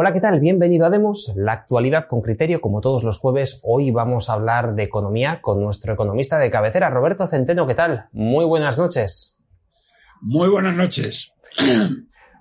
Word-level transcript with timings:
Hola, 0.00 0.12
¿qué 0.12 0.20
tal? 0.20 0.38
Bienvenido 0.38 0.86
a 0.86 0.90
Demos, 0.90 1.32
la 1.34 1.50
actualidad 1.50 2.06
con 2.06 2.22
criterio, 2.22 2.60
como 2.60 2.80
todos 2.80 3.02
los 3.02 3.18
jueves. 3.18 3.58
Hoy 3.64 3.90
vamos 3.90 4.30
a 4.30 4.34
hablar 4.34 4.76
de 4.76 4.84
economía 4.84 5.40
con 5.42 5.60
nuestro 5.60 5.92
economista 5.92 6.38
de 6.38 6.52
cabecera, 6.52 6.88
Roberto 6.88 7.26
Centeno. 7.26 7.66
¿Qué 7.66 7.74
tal? 7.74 8.04
Muy 8.12 8.44
buenas 8.44 8.78
noches. 8.78 9.40
Muy 10.20 10.48
buenas 10.50 10.76
noches. 10.76 11.32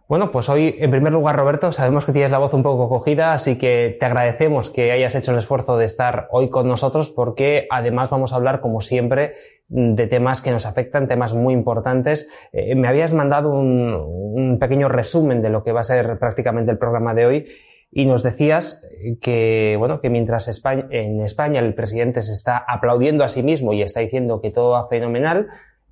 Bueno, 0.08 0.32
pues 0.32 0.48
hoy, 0.48 0.74
en 0.80 0.90
primer 0.90 1.12
lugar, 1.12 1.36
Roberto, 1.36 1.74
sabemos 1.74 2.06
que 2.06 2.14
tienes 2.14 2.32
la 2.32 2.38
voz 2.38 2.54
un 2.54 2.64
poco 2.64 2.88
cogida, 2.88 3.34
así 3.34 3.58
que 3.58 3.98
te 4.00 4.06
agradecemos 4.06 4.70
que 4.70 4.94
hayas 4.94 5.16
hecho 5.16 5.34
el 5.34 5.38
esfuerzo 5.38 5.78
de 5.78 5.84
estar 5.84 6.30
hoy 6.32 6.50
con 6.50 6.66
nosotros, 6.66 7.10
porque 7.10 7.68
además 7.70 8.10
vamos 8.10 8.32
a 8.32 8.38
hablar, 8.38 8.62
como 8.62 8.80
siempre, 8.80 9.34
de 9.68 10.08
temas 10.08 10.42
que 10.42 10.52
nos 10.52 10.66
afectan, 10.66 11.10
temas 11.10 11.34
muy 11.34 11.54
importantes. 11.54 12.30
Eh, 12.54 12.74
me 12.76 12.88
habías 12.88 13.14
mandado 13.14 13.52
un, 13.52 14.58
pequeño 14.62 14.88
resumen 14.88 15.42
de 15.42 15.50
lo 15.50 15.66
que 15.66 15.74
va 15.74 15.82
a 15.82 15.84
ser 15.84 16.18
prácticamente 16.20 16.72
el 16.72 16.78
programa 16.78 17.14
de 17.14 17.26
hoy 17.26 17.46
y 17.92 18.06
nos 18.06 18.24
decías 18.24 18.88
que, 19.22 19.76
bueno, 19.78 20.00
que 20.00 20.10
mientras 20.10 20.48
en 20.90 21.22
España 21.22 21.60
el 21.60 21.74
presidente 21.74 22.22
se 22.22 22.32
está 22.32 22.58
aplaudiendo 22.58 23.26
a 23.26 23.28
sí 23.28 23.44
mismo 23.44 23.74
y 23.74 23.82
está 23.82 24.00
diciendo 24.00 24.40
que 24.40 24.52
todo 24.52 24.72
va 24.72 24.88
fenomenal, 24.88 25.48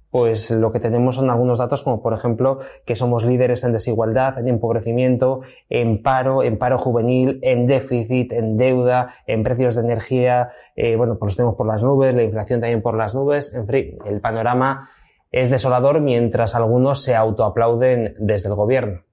pues 0.09 0.49
lo 0.51 0.71
que 0.71 0.79
tenemos 0.79 1.15
son 1.15 1.29
algunos 1.29 1.59
datos 1.59 1.81
como 1.83 2.01
por 2.01 2.13
ejemplo 2.13 2.59
que 2.85 2.95
somos 2.95 3.25
líderes 3.25 3.63
en 3.63 3.73
desigualdad, 3.73 4.39
en 4.39 4.47
empobrecimiento, 4.47 5.41
en 5.69 6.01
paro, 6.01 6.43
en 6.43 6.57
paro 6.57 6.77
juvenil, 6.77 7.39
en 7.41 7.67
déficit, 7.67 8.31
en 8.31 8.57
deuda, 8.57 9.15
en 9.27 9.43
precios 9.43 9.75
de 9.75 9.81
energía, 9.81 10.51
eh, 10.75 10.95
bueno, 10.95 11.17
pues 11.19 11.31
los 11.31 11.37
tenemos 11.37 11.55
por 11.55 11.67
las 11.67 11.83
nubes, 11.83 12.15
la 12.15 12.23
inflación 12.23 12.61
también 12.61 12.81
por 12.81 12.97
las 12.97 13.13
nubes, 13.13 13.53
en 13.53 13.67
fin, 13.67 13.97
el 14.05 14.21
panorama 14.21 14.89
es 15.31 15.49
desolador 15.49 15.99
mientras 15.99 16.55
algunos 16.55 17.03
se 17.03 17.13
autoaplauden 17.13 18.15
desde 18.19 18.47
el 18.47 18.55
gobierno. 18.55 19.03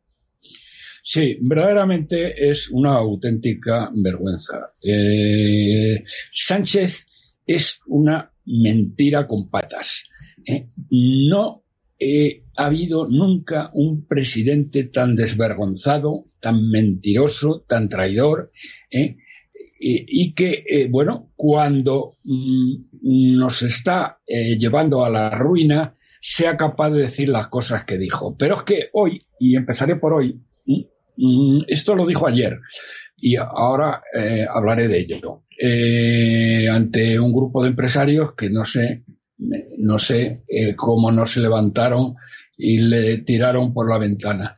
Sí, 1.02 1.36
verdaderamente 1.40 2.48
es 2.48 2.70
una 2.70 2.94
auténtica 2.94 3.90
vergüenza. 3.92 4.72
Eh, 4.80 6.04
Sánchez 6.30 7.06
es 7.44 7.80
una 7.86 8.32
mentira 8.46 9.26
con 9.26 9.50
patas. 9.50 10.04
¿Eh? 10.46 10.68
no 10.90 11.62
ha 12.56 12.66
habido 12.66 13.06
nunca 13.08 13.70
un 13.74 14.06
presidente 14.06 14.84
tan 14.84 15.16
desvergonzado, 15.16 16.24
tan 16.40 16.68
mentiroso, 16.70 17.64
tan 17.66 17.88
traidor, 17.88 18.50
¿eh? 18.90 19.16
y, 19.78 20.32
que, 20.34 20.62
eh, 20.66 20.88
bueno, 20.88 21.30
cuando 21.34 22.16
mm, 22.24 23.36
nos 23.36 23.62
está 23.62 24.20
llevando 24.26 25.04
a 25.04 25.10
la 25.10 25.30
ruina, 25.30 25.96
sea 26.20 26.56
capaz 26.56 26.90
de 26.90 27.02
decir 27.02 27.28
las 27.28 27.48
cosas 27.48 27.84
que 27.84 27.98
dijo. 27.98 28.36
Pero 28.36 28.56
es 28.56 28.62
que 28.62 28.90
hoy, 28.92 29.20
y 29.40 29.56
empezaré 29.56 29.96
por 29.96 30.14
hoy, 30.14 30.40
mm, 30.66 31.58
esto 31.66 31.96
lo 31.96 32.06
dijo 32.06 32.26
ayer, 32.26 32.58
y 33.16 33.36
ahora 33.36 34.02
hablaré 34.52 34.88
de 34.88 34.98
ello, 35.00 35.44
ante 36.72 37.18
un 37.18 37.32
grupo 37.32 37.62
de 37.62 37.70
empresarios 37.70 38.34
que 38.34 38.50
no 38.50 38.64
sé 38.64 39.04
no 39.38 39.98
sé 39.98 40.42
eh, 40.48 40.74
cómo 40.76 41.10
no 41.10 41.26
se 41.26 41.40
levantaron 41.40 42.14
y 42.56 42.78
le 42.78 43.18
tiraron 43.18 43.72
por 43.72 43.90
la 43.90 43.98
ventana. 43.98 44.56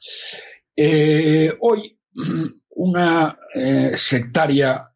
Eh, 0.76 1.52
hoy, 1.60 1.98
una 2.70 3.38
eh, 3.54 3.92
sectaria 3.96 4.90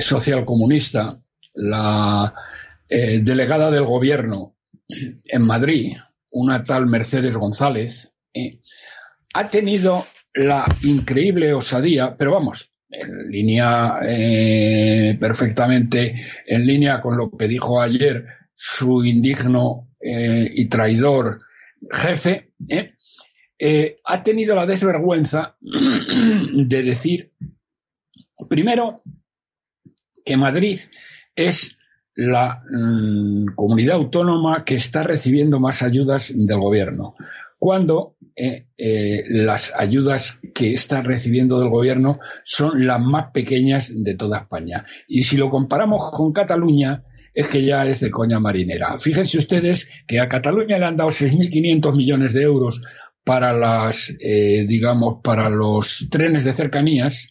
social 0.00 0.44
comunista, 0.44 1.20
la 1.54 2.32
delegada 2.88 3.70
del 3.70 3.84
gobierno 3.84 4.56
en 5.24 5.42
Madrid, 5.42 5.96
una 6.30 6.62
tal 6.62 6.86
Mercedes 6.86 7.34
González, 7.34 8.12
ha 9.34 9.50
tenido 9.50 10.06
la 10.34 10.66
increíble 10.82 11.52
osadía, 11.52 12.16
pero 12.16 12.32
vamos, 12.32 12.70
en 13.00 13.30
línea 13.30 13.98
eh, 14.02 15.16
perfectamente 15.20 16.14
en 16.46 16.66
línea 16.66 17.00
con 17.00 17.16
lo 17.16 17.30
que 17.30 17.48
dijo 17.48 17.80
ayer 17.80 18.26
su 18.54 19.04
indigno 19.04 19.88
eh, 20.00 20.50
y 20.52 20.66
traidor 20.68 21.40
jefe, 21.90 22.52
¿eh? 22.68 22.94
ha 24.04 24.22
tenido 24.22 24.54
la 24.54 24.66
desvergüenza 24.66 25.56
de 25.60 26.82
decir, 26.82 27.32
primero, 28.48 29.02
que 30.24 30.36
Madrid 30.36 30.80
es 31.34 31.76
la 32.16 32.62
mm, 32.70 33.54
comunidad 33.54 33.96
autónoma 33.96 34.64
que 34.64 34.74
está 34.74 35.02
recibiendo 35.02 35.60
más 35.60 35.82
ayudas 35.82 36.32
del 36.34 36.58
gobierno, 36.58 37.14
cuando 37.58 38.15
eh, 38.38 38.66
eh, 38.76 39.24
las 39.28 39.72
ayudas 39.74 40.38
que 40.54 40.74
está 40.74 41.00
recibiendo 41.00 41.58
del 41.58 41.70
gobierno 41.70 42.18
son 42.44 42.86
las 42.86 43.00
más 43.00 43.30
pequeñas 43.32 43.90
de 43.94 44.14
toda 44.14 44.40
España. 44.40 44.84
Y 45.08 45.22
si 45.22 45.38
lo 45.38 45.48
comparamos 45.48 46.10
con 46.10 46.34
Cataluña, 46.34 47.02
es 47.32 47.48
que 47.48 47.64
ya 47.64 47.86
es 47.86 48.00
de 48.00 48.10
coña 48.10 48.38
marinera. 48.38 48.98
Fíjense 49.00 49.38
ustedes 49.38 49.88
que 50.06 50.20
a 50.20 50.28
Cataluña 50.28 50.78
le 50.78 50.84
han 50.84 50.96
dado 50.96 51.10
6.500 51.10 51.96
millones 51.96 52.34
de 52.34 52.42
euros 52.42 52.82
para 53.24 53.54
las, 53.54 54.12
eh, 54.20 54.64
digamos, 54.68 55.20
para 55.22 55.48
los 55.48 56.06
trenes 56.10 56.44
de 56.44 56.52
cercanías, 56.52 57.28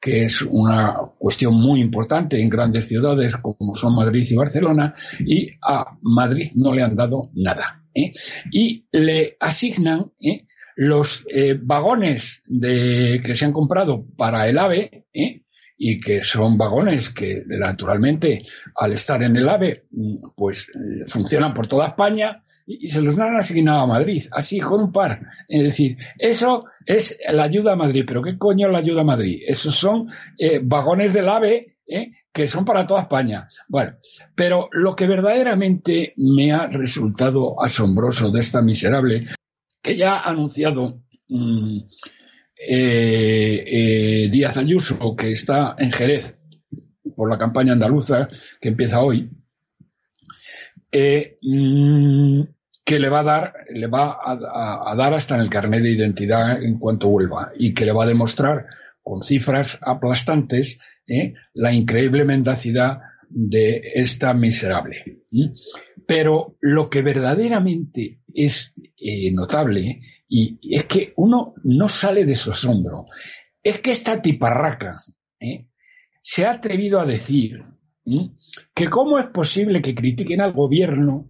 que 0.00 0.24
es 0.24 0.42
una 0.42 0.94
cuestión 1.18 1.54
muy 1.54 1.80
importante 1.80 2.40
en 2.40 2.48
grandes 2.48 2.88
ciudades 2.88 3.36
como 3.36 3.74
son 3.74 3.94
Madrid 3.94 4.26
y 4.28 4.36
Barcelona, 4.36 4.94
y 5.20 5.50
a 5.62 5.96
Madrid 6.02 6.48
no 6.54 6.72
le 6.72 6.82
han 6.82 6.94
dado 6.94 7.30
nada. 7.34 7.82
¿eh? 7.96 8.12
y 8.52 8.86
le 8.92 9.36
asignan 9.40 10.12
¿eh? 10.20 10.46
los 10.76 11.24
eh, 11.32 11.58
vagones 11.60 12.42
de, 12.46 13.20
que 13.24 13.34
se 13.34 13.46
han 13.46 13.52
comprado 13.52 14.06
para 14.16 14.48
el 14.48 14.58
AVE, 14.58 15.06
y 15.78 16.00
que 16.00 16.22
son 16.22 16.56
vagones 16.56 17.10
que 17.10 17.42
naturalmente 17.46 18.42
al 18.76 18.92
estar 18.92 19.22
en 19.22 19.36
el 19.36 19.46
AVE 19.46 19.86
pues 20.34 20.68
funcionan 21.06 21.52
por 21.52 21.66
toda 21.66 21.88
España 21.88 22.45
y, 22.66 22.88
se 22.88 23.00
los 23.00 23.18
han 23.18 23.36
asignado 23.36 23.80
a 23.80 23.86
Madrid, 23.86 24.24
así 24.32 24.60
con 24.60 24.82
un 24.82 24.92
par. 24.92 25.22
Es 25.48 25.62
decir, 25.62 25.96
eso 26.18 26.64
es 26.84 27.16
la 27.32 27.44
ayuda 27.44 27.72
a 27.72 27.76
Madrid, 27.76 28.04
pero 28.06 28.22
¿qué 28.22 28.36
coño 28.36 28.66
es 28.66 28.72
la 28.72 28.78
ayuda 28.78 29.02
a 29.02 29.04
Madrid? 29.04 29.42
Esos 29.46 29.74
son 29.74 30.08
vagones 30.62 31.14
del 31.14 31.28
AVE 31.28 31.76
¿eh? 31.86 32.12
que 32.32 32.48
son 32.48 32.64
para 32.64 32.86
toda 32.86 33.02
España. 33.02 33.48
Bueno, 33.68 33.94
pero 34.34 34.68
lo 34.72 34.94
que 34.94 35.06
verdaderamente 35.06 36.12
me 36.16 36.52
ha 36.52 36.66
resultado 36.66 37.62
asombroso 37.62 38.30
de 38.30 38.40
esta 38.40 38.62
miserable, 38.62 39.26
que 39.82 39.96
ya 39.96 40.18
ha 40.18 40.30
anunciado 40.30 41.02
mm, 41.28 41.78
eh, 42.68 43.64
eh, 43.66 44.28
Díaz 44.30 44.56
Ayuso, 44.56 45.16
que 45.16 45.32
está 45.32 45.76
en 45.78 45.92
Jerez 45.92 46.38
por 47.14 47.30
la 47.30 47.38
campaña 47.38 47.72
andaluza, 47.72 48.28
que 48.60 48.68
empieza 48.68 49.00
hoy, 49.00 49.30
eh, 50.92 51.38
mm, 51.40 52.42
que 52.86 53.00
le 53.00 53.08
va 53.08 53.20
a 53.20 53.24
dar, 53.24 53.54
le 53.70 53.88
va 53.88 54.12
a, 54.12 54.90
a, 54.92 54.94
dar 54.94 55.12
hasta 55.12 55.34
en 55.34 55.40
el 55.40 55.50
carnet 55.50 55.82
de 55.82 55.90
identidad 55.90 56.62
en 56.62 56.78
cuanto 56.78 57.08
vuelva 57.08 57.50
y 57.58 57.74
que 57.74 57.84
le 57.84 57.92
va 57.92 58.04
a 58.04 58.06
demostrar 58.06 58.66
con 59.02 59.22
cifras 59.22 59.78
aplastantes 59.82 60.78
¿eh? 61.08 61.34
la 61.52 61.72
increíble 61.72 62.24
mendacidad 62.24 63.00
de 63.28 63.82
esta 63.94 64.34
miserable. 64.34 65.24
Pero 66.06 66.56
lo 66.60 66.88
que 66.88 67.02
verdaderamente 67.02 68.20
es 68.32 68.72
eh, 68.96 69.32
notable 69.32 70.00
y, 70.28 70.58
es 70.76 70.84
que 70.84 71.12
uno 71.16 71.54
no 71.64 71.88
sale 71.88 72.24
de 72.24 72.36
su 72.36 72.52
asombro, 72.52 73.06
es 73.64 73.80
que 73.80 73.90
esta 73.90 74.22
tiparraca 74.22 75.02
¿eh? 75.40 75.66
se 76.22 76.46
ha 76.46 76.52
atrevido 76.52 77.00
a 77.00 77.04
decir 77.04 77.64
que 78.74 78.88
cómo 78.88 79.18
es 79.18 79.26
posible 79.26 79.82
que 79.82 79.96
critiquen 79.96 80.40
al 80.40 80.52
gobierno 80.52 81.28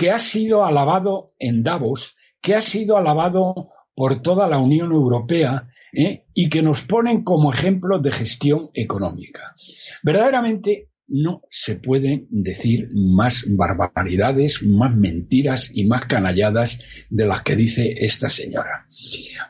que 0.00 0.10
ha 0.10 0.18
sido 0.18 0.64
alabado 0.64 1.34
en 1.38 1.60
Davos, 1.60 2.16
que 2.40 2.54
ha 2.54 2.62
sido 2.62 2.96
alabado 2.96 3.68
por 3.94 4.22
toda 4.22 4.48
la 4.48 4.56
Unión 4.56 4.92
Europea 4.92 5.68
¿eh? 5.92 6.24
y 6.32 6.48
que 6.48 6.62
nos 6.62 6.84
ponen 6.84 7.22
como 7.22 7.52
ejemplo 7.52 7.98
de 7.98 8.10
gestión 8.10 8.70
económica. 8.72 9.54
Verdaderamente 10.02 10.88
no 11.06 11.42
se 11.50 11.76
pueden 11.76 12.28
decir 12.30 12.88
más 12.94 13.44
barbaridades, 13.46 14.62
más 14.62 14.96
mentiras 14.96 15.70
y 15.70 15.84
más 15.84 16.06
canalladas 16.06 16.78
de 17.10 17.26
las 17.26 17.42
que 17.42 17.56
dice 17.56 17.92
esta 17.94 18.30
señora. 18.30 18.86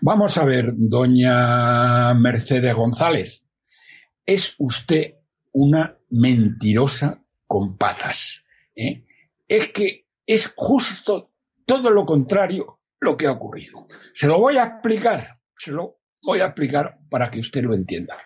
Vamos 0.01 0.37
a 0.37 0.45
ver, 0.45 0.73
doña 0.75 2.13
Mercedes 2.15 2.75
González, 2.75 3.45
es 4.27 4.57
usted 4.59 5.15
una 5.53 5.97
mentirosa 6.09 7.23
con 7.47 7.77
patas. 7.77 8.43
¿eh? 8.75 9.05
Es 9.47 9.69
que 9.69 10.10
es 10.35 10.53
justo 10.55 11.33
todo 11.67 11.91
lo 11.91 12.05
contrario 12.07 12.79
lo 13.01 13.17
que 13.17 13.27
ha 13.27 13.33
ocurrido. 13.33 13.87
Se 14.13 14.27
lo 14.27 14.39
voy 14.39 14.57
a 14.59 14.65
explicar, 14.65 15.39
se 15.57 15.73
lo 15.73 15.99
voy 16.23 16.41
a 16.41 16.47
explicar 16.47 16.99
para 17.09 17.31
que 17.31 17.41
usted 17.41 17.65
lo 17.65 17.75
entienda. 17.75 18.17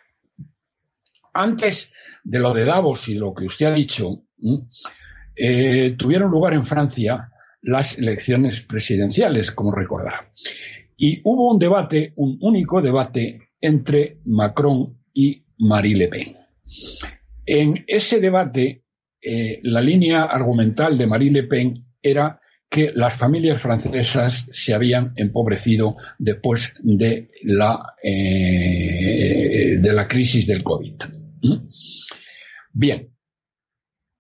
Antes 1.33 1.91
de 2.23 2.39
lo 2.39 2.53
de 2.53 2.65
Davos 2.65 3.09
y 3.09 3.15
lo 3.15 3.33
que 3.33 3.47
usted 3.47 3.67
ha 3.67 3.75
dicho, 3.75 4.25
eh, 5.35 5.95
tuvieron 5.99 6.31
lugar 6.31 6.55
en 6.55 6.65
Francia 6.65 7.31
las 7.63 7.97
elecciones 7.97 8.61
presidenciales, 8.61 9.51
como 9.51 9.73
recordará. 9.73 10.31
Y 10.97 11.21
hubo 11.25 11.51
un 11.51 11.59
debate, 11.59 12.13
un 12.17 12.39
único 12.41 12.83
debate 12.83 13.51
entre 13.61 14.21
Macron 14.27 14.99
y 15.15 15.45
Marie 15.59 15.97
Le 15.97 16.09
Pen. 16.09 16.37
En 17.47 17.85
ese 17.87 18.21
debate, 18.21 18.85
eh, 19.23 19.61
la 19.63 19.81
línea 19.81 20.25
argumental 20.25 20.99
de 20.99 21.07
Marie 21.07 21.31
Le 21.31 21.45
Pen 21.45 21.73
era 22.05 22.41
que 22.69 22.93
las 22.95 23.15
familias 23.15 23.61
francesas 23.63 24.47
se 24.51 24.75
habían 24.75 25.13
empobrecido 25.17 25.97
después 26.19 26.73
de 26.81 27.29
la, 27.43 27.95
eh, 28.03 29.77
de 29.79 29.93
la 29.93 30.09
crisis 30.09 30.47
del 30.47 30.63
COVID. 30.63 30.95
Bien. 32.73 33.15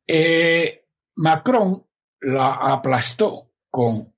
Eh, 0.06 0.84
Macron 1.16 1.84
la 2.20 2.52
aplastó 2.52 3.50
con 3.70 4.12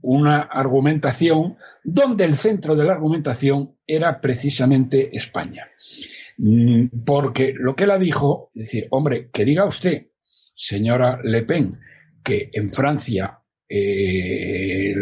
una 0.00 0.40
argumentación 0.40 1.56
donde 1.84 2.24
el 2.24 2.34
centro 2.34 2.74
de 2.74 2.84
la 2.84 2.94
argumentación 2.94 3.76
era 3.86 4.20
precisamente 4.20 5.16
España. 5.16 5.68
Mm, 6.38 7.04
porque 7.04 7.54
lo 7.56 7.76
que 7.76 7.86
la 7.86 7.98
dijo, 7.98 8.50
es 8.54 8.64
decir, 8.64 8.88
hombre, 8.90 9.30
que 9.32 9.44
diga 9.44 9.64
usted, 9.66 10.08
señora 10.54 11.20
Le 11.22 11.42
Pen, 11.42 11.78
que 12.22 12.50
en 12.52 12.70
Francia 12.70 13.40
eh, 13.68 14.94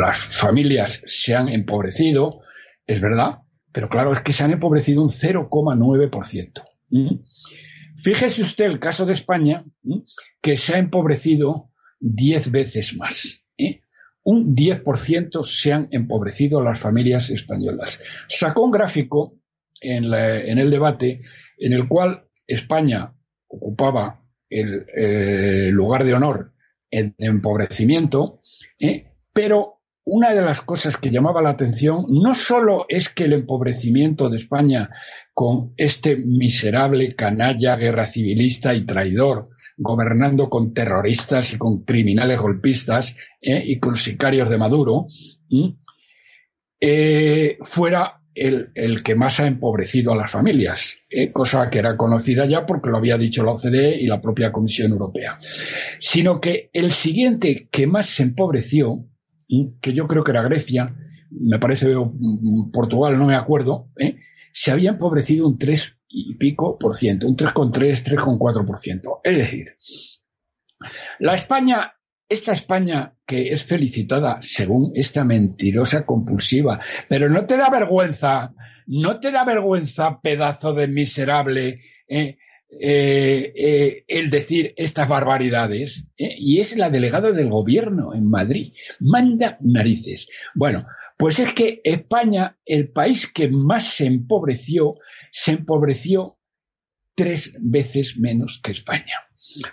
las 0.00 0.18
familias 0.18 1.02
se 1.04 1.34
han 1.34 1.48
empobrecido, 1.48 2.40
es 2.86 3.00
verdad, 3.00 3.38
pero 3.72 3.88
claro, 3.88 4.12
es 4.12 4.20
que 4.20 4.32
se 4.32 4.44
han 4.44 4.52
empobrecido 4.52 5.02
un 5.02 5.08
0,9%. 5.08 6.64
Fíjese 7.96 8.42
usted 8.42 8.64
el 8.66 8.78
caso 8.78 9.06
de 9.06 9.12
España, 9.12 9.64
que 10.40 10.56
se 10.56 10.74
ha 10.74 10.78
empobrecido 10.78 11.70
10 12.00 12.50
veces 12.50 12.94
más. 12.96 13.42
¿eh? 13.58 13.82
Un 14.22 14.54
10% 14.54 15.42
se 15.44 15.72
han 15.72 15.88
empobrecido 15.90 16.62
las 16.62 16.78
familias 16.78 17.30
españolas. 17.30 18.00
Sacó 18.28 18.64
un 18.64 18.70
gráfico 18.70 19.38
en, 19.80 20.12
el 20.12 20.70
debate 20.70 21.20
en 21.58 21.72
el 21.72 21.88
cual 21.88 22.26
España 22.46 23.14
ocupaba 23.48 24.19
el 24.50 24.86
eh, 24.94 25.70
lugar 25.72 26.04
de 26.04 26.14
honor 26.14 26.52
de 26.90 27.14
empobrecimiento, 27.18 28.40
¿eh? 28.80 29.12
pero 29.32 29.80
una 30.04 30.34
de 30.34 30.42
las 30.42 30.60
cosas 30.60 30.96
que 30.96 31.10
llamaba 31.10 31.40
la 31.40 31.50
atención 31.50 32.04
no 32.08 32.34
solo 32.34 32.84
es 32.88 33.08
que 33.08 33.24
el 33.24 33.32
empobrecimiento 33.32 34.28
de 34.28 34.38
España 34.38 34.90
con 35.32 35.72
este 35.76 36.16
miserable 36.16 37.14
canalla 37.14 37.76
guerra 37.76 38.06
civilista 38.06 38.74
y 38.74 38.84
traidor, 38.84 39.50
gobernando 39.76 40.50
con 40.50 40.74
terroristas 40.74 41.54
y 41.54 41.58
con 41.58 41.84
criminales 41.84 42.40
golpistas 42.40 43.14
¿eh? 43.40 43.62
y 43.64 43.78
con 43.78 43.94
sicarios 43.94 44.50
de 44.50 44.58
Maduro, 44.58 45.06
fuera 47.62 48.19
el, 48.34 49.02
que 49.02 49.14
más 49.14 49.40
ha 49.40 49.46
empobrecido 49.46 50.12
a 50.12 50.16
las 50.16 50.30
familias, 50.30 50.98
eh, 51.08 51.32
cosa 51.32 51.68
que 51.68 51.78
era 51.78 51.96
conocida 51.96 52.46
ya 52.46 52.64
porque 52.64 52.90
lo 52.90 52.96
había 52.96 53.18
dicho 53.18 53.42
la 53.42 53.52
OCDE 53.52 53.96
y 54.00 54.06
la 54.06 54.20
propia 54.20 54.52
Comisión 54.52 54.92
Europea, 54.92 55.38
sino 55.98 56.40
que 56.40 56.70
el 56.72 56.92
siguiente 56.92 57.68
que 57.70 57.86
más 57.86 58.06
se 58.06 58.22
empobreció, 58.22 59.06
que 59.80 59.92
yo 59.92 60.06
creo 60.06 60.22
que 60.22 60.30
era 60.30 60.42
Grecia, 60.42 60.94
me 61.30 61.58
parece 61.58 61.88
mm, 61.94 62.70
Portugal, 62.70 63.18
no 63.18 63.26
me 63.26 63.36
acuerdo, 63.36 63.90
¿eh? 63.98 64.16
se 64.52 64.70
había 64.70 64.90
empobrecido 64.90 65.46
un 65.46 65.58
3 65.58 65.96
y 66.08 66.34
pico 66.36 66.78
por 66.78 66.94
ciento, 66.94 67.26
un 67.26 67.36
3,3, 67.36 68.16
3,4 68.16 68.66
por 68.66 68.78
ciento. 68.78 69.20
Es 69.22 69.36
decir, 69.36 69.66
la 71.18 71.34
España 71.34 71.94
esta 72.30 72.52
España 72.52 73.16
que 73.26 73.48
es 73.48 73.64
felicitada 73.64 74.38
según 74.40 74.92
esta 74.94 75.24
mentirosa 75.24 76.06
compulsiva, 76.06 76.80
pero 77.08 77.28
no 77.28 77.44
te 77.44 77.56
da 77.56 77.68
vergüenza, 77.68 78.54
no 78.86 79.20
te 79.20 79.32
da 79.32 79.44
vergüenza, 79.44 80.20
pedazo 80.22 80.72
de 80.72 80.86
miserable, 80.86 81.82
eh, 82.08 82.38
eh, 82.80 83.52
eh, 83.56 84.04
el 84.06 84.30
decir 84.30 84.74
estas 84.76 85.08
barbaridades, 85.08 86.04
y 86.16 86.60
es 86.60 86.76
la 86.76 86.88
delegada 86.88 87.32
del 87.32 87.50
gobierno 87.50 88.14
en 88.14 88.30
Madrid, 88.30 88.74
manda 89.00 89.58
narices. 89.60 90.28
Bueno, 90.54 90.86
pues 91.16 91.40
es 91.40 91.52
que 91.52 91.80
España, 91.82 92.58
el 92.64 92.92
país 92.92 93.26
que 93.26 93.48
más 93.48 93.86
se 93.94 94.06
empobreció, 94.06 94.94
se 95.32 95.50
empobreció 95.50 96.38
tres 97.16 97.54
veces 97.58 98.16
menos 98.18 98.60
que 98.62 98.70
España. 98.70 99.26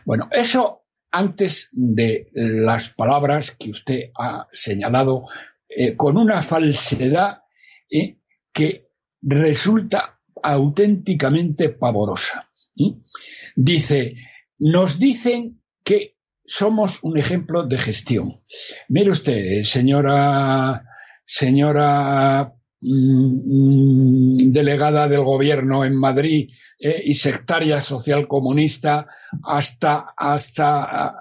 Bueno, 0.06 0.28
eso 0.32 0.87
antes 1.12 1.70
de 1.72 2.30
las 2.34 2.90
palabras 2.90 3.52
que 3.52 3.70
usted 3.72 4.12
ha 4.18 4.48
señalado 4.52 5.24
eh, 5.70 5.96
con 5.96 6.18
una 6.18 6.42
falsedad 6.42 7.44
eh, 7.90 8.18
que 8.54 8.90
resulta 9.22 10.20
auténticamente 10.44 11.70
pavorosa. 11.70 12.50
Dice, 13.56 14.16
nos 14.60 15.00
dicen 15.00 15.62
que 15.84 16.18
somos 16.46 17.00
un 17.02 17.18
ejemplo 17.18 17.64
de 17.64 17.78
gestión. 17.78 18.42
Mire 18.88 19.12
usted, 19.12 19.64
señora, 19.64 20.84
señora 21.26 22.57
delegada 24.52 25.08
del 25.08 25.24
gobierno 25.24 25.84
en 25.84 25.96
Madrid, 25.96 26.50
eh, 26.80 27.02
y 27.06 27.16
sectaria 27.16 27.82
social 27.82 28.28
comunista 28.28 29.08
hasta, 29.44 30.14
hasta 30.16 31.16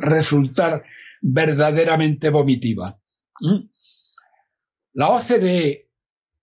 resultar 0.00 0.82
verdaderamente 1.22 2.30
vomitiva. 2.30 2.98
¿Mm? 3.40 3.68
La 4.94 5.10
OCDE 5.10 5.88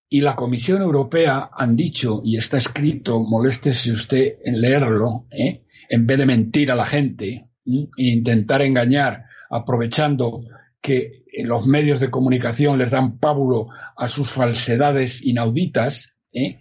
y 0.08 0.20
la 0.22 0.34
Comisión 0.36 0.80
Europea 0.80 1.50
han 1.52 1.76
dicho, 1.76 2.22
y 2.24 2.38
está 2.38 2.56
escrito, 2.56 3.20
moléstese 3.20 3.92
usted 3.92 4.38
en 4.42 4.62
leerlo, 4.62 5.26
¿eh? 5.30 5.66
en 5.90 6.06
vez 6.06 6.16
de 6.16 6.26
mentir 6.26 6.70
a 6.70 6.76
la 6.76 6.86
gente 6.86 7.50
e 7.66 7.88
intentar 7.96 8.62
engañar 8.62 9.26
aprovechando 9.50 10.44
que 10.84 11.12
los 11.44 11.66
medios 11.66 11.98
de 12.00 12.10
comunicación 12.10 12.76
les 12.76 12.90
dan 12.90 13.18
pábulo 13.18 13.68
a 13.96 14.06
sus 14.06 14.30
falsedades 14.30 15.22
inauditas, 15.24 16.12
¿eh? 16.30 16.58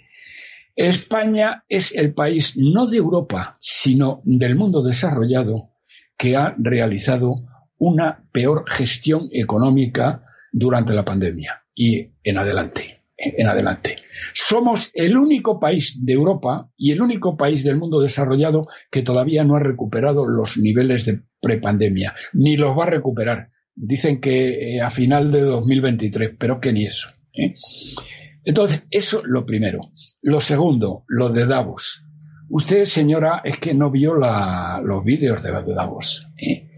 España 0.77 1.65
es 1.67 1.91
el 1.93 2.13
país 2.13 2.53
no 2.55 2.87
de 2.87 2.97
Europa, 2.97 3.57
sino 3.59 4.21
del 4.23 4.55
mundo 4.55 4.81
desarrollado 4.81 5.71
que 6.17 6.37
ha 6.37 6.55
realizado 6.57 7.35
una 7.77 8.23
peor 8.31 8.63
gestión 8.65 9.27
económica 9.33 10.23
durante 10.53 10.93
la 10.93 11.03
pandemia 11.03 11.65
y 11.75 12.13
en 12.23 12.37
adelante. 12.37 13.01
En 13.17 13.47
adelante. 13.47 13.97
Somos 14.33 14.89
el 14.93 15.17
único 15.17 15.59
país 15.59 15.97
de 15.99 16.13
Europa 16.13 16.71
y 16.77 16.91
el 16.91 17.01
único 17.01 17.35
país 17.35 17.63
del 17.63 17.75
mundo 17.75 17.99
desarrollado 17.99 18.67
que 18.89 19.01
todavía 19.01 19.43
no 19.43 19.57
ha 19.57 19.59
recuperado 19.59 20.25
los 20.25 20.57
niveles 20.57 21.05
de 21.05 21.23
prepandemia, 21.41 22.15
ni 22.31 22.55
los 22.55 22.77
va 22.77 22.83
a 22.85 22.89
recuperar. 22.89 23.52
Dicen 23.75 24.21
que 24.21 24.75
eh, 24.75 24.81
a 24.81 24.91
final 24.91 25.31
de 25.31 25.41
2023, 25.41 26.31
pero 26.37 26.59
que 26.59 26.71
ni 26.71 26.85
eso. 26.85 27.09
¿eh? 27.33 27.55
Entonces, 28.45 28.83
eso 28.91 29.21
lo 29.23 29.45
primero. 29.45 29.91
Lo 30.21 30.41
segundo, 30.41 31.05
lo 31.07 31.29
de 31.29 31.45
Davos. 31.45 32.03
Usted, 32.49 32.85
señora, 32.85 33.41
es 33.43 33.57
que 33.57 33.73
no 33.73 33.89
vio 33.89 34.13
los 34.13 35.03
vídeos 35.03 35.41
de, 35.41 35.51
Davos. 35.73 36.27
¿eh? 36.37 36.69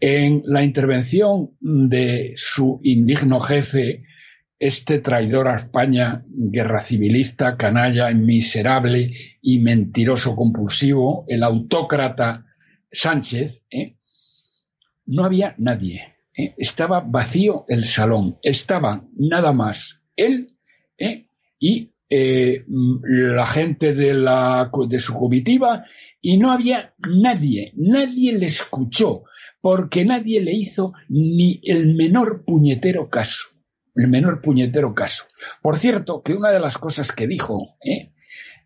En 0.00 0.42
la 0.44 0.62
intervención 0.62 1.56
de 1.60 2.32
su 2.36 2.80
indigno 2.82 3.40
jefe, 3.40 4.04
este 4.58 4.98
traidor 4.98 5.48
a 5.48 5.56
España, 5.56 6.24
guerra 6.28 6.82
civilista, 6.82 7.56
canalla, 7.56 8.12
miserable 8.12 9.12
y 9.40 9.60
mentiroso 9.60 10.36
compulsivo, 10.36 11.24
el 11.28 11.42
autócrata 11.42 12.46
Sánchez, 12.90 13.64
no 15.06 15.24
había 15.24 15.54
nadie. 15.58 16.11
¿Eh? 16.36 16.54
Estaba 16.56 17.00
vacío 17.00 17.64
el 17.68 17.84
salón. 17.84 18.38
Estaba 18.42 19.04
nada 19.16 19.52
más 19.52 20.00
él 20.16 20.56
¿eh? 20.98 21.26
y 21.58 21.90
eh, 22.08 22.64
la 22.68 23.46
gente 23.46 23.94
de, 23.94 24.98
su 24.98 25.14
comitiva 25.14 25.84
y 26.20 26.36
no 26.36 26.52
había 26.52 26.94
nadie, 26.98 27.72
nadie 27.74 28.32
le 28.32 28.46
escuchó, 28.46 29.24
porque 29.60 30.04
nadie 30.04 30.42
le 30.42 30.52
hizo 30.52 30.92
ni 31.08 31.60
el 31.64 31.94
menor 31.94 32.44
puñetero 32.44 33.08
caso, 33.08 33.48
el 33.96 34.08
menor 34.08 34.42
puñetero 34.42 34.94
caso. 34.94 35.24
Por 35.62 35.78
cierto, 35.78 36.22
que 36.22 36.34
una 36.34 36.50
de 36.50 36.60
las 36.60 36.76
cosas 36.76 37.12
que 37.12 37.26
dijo 37.26 37.76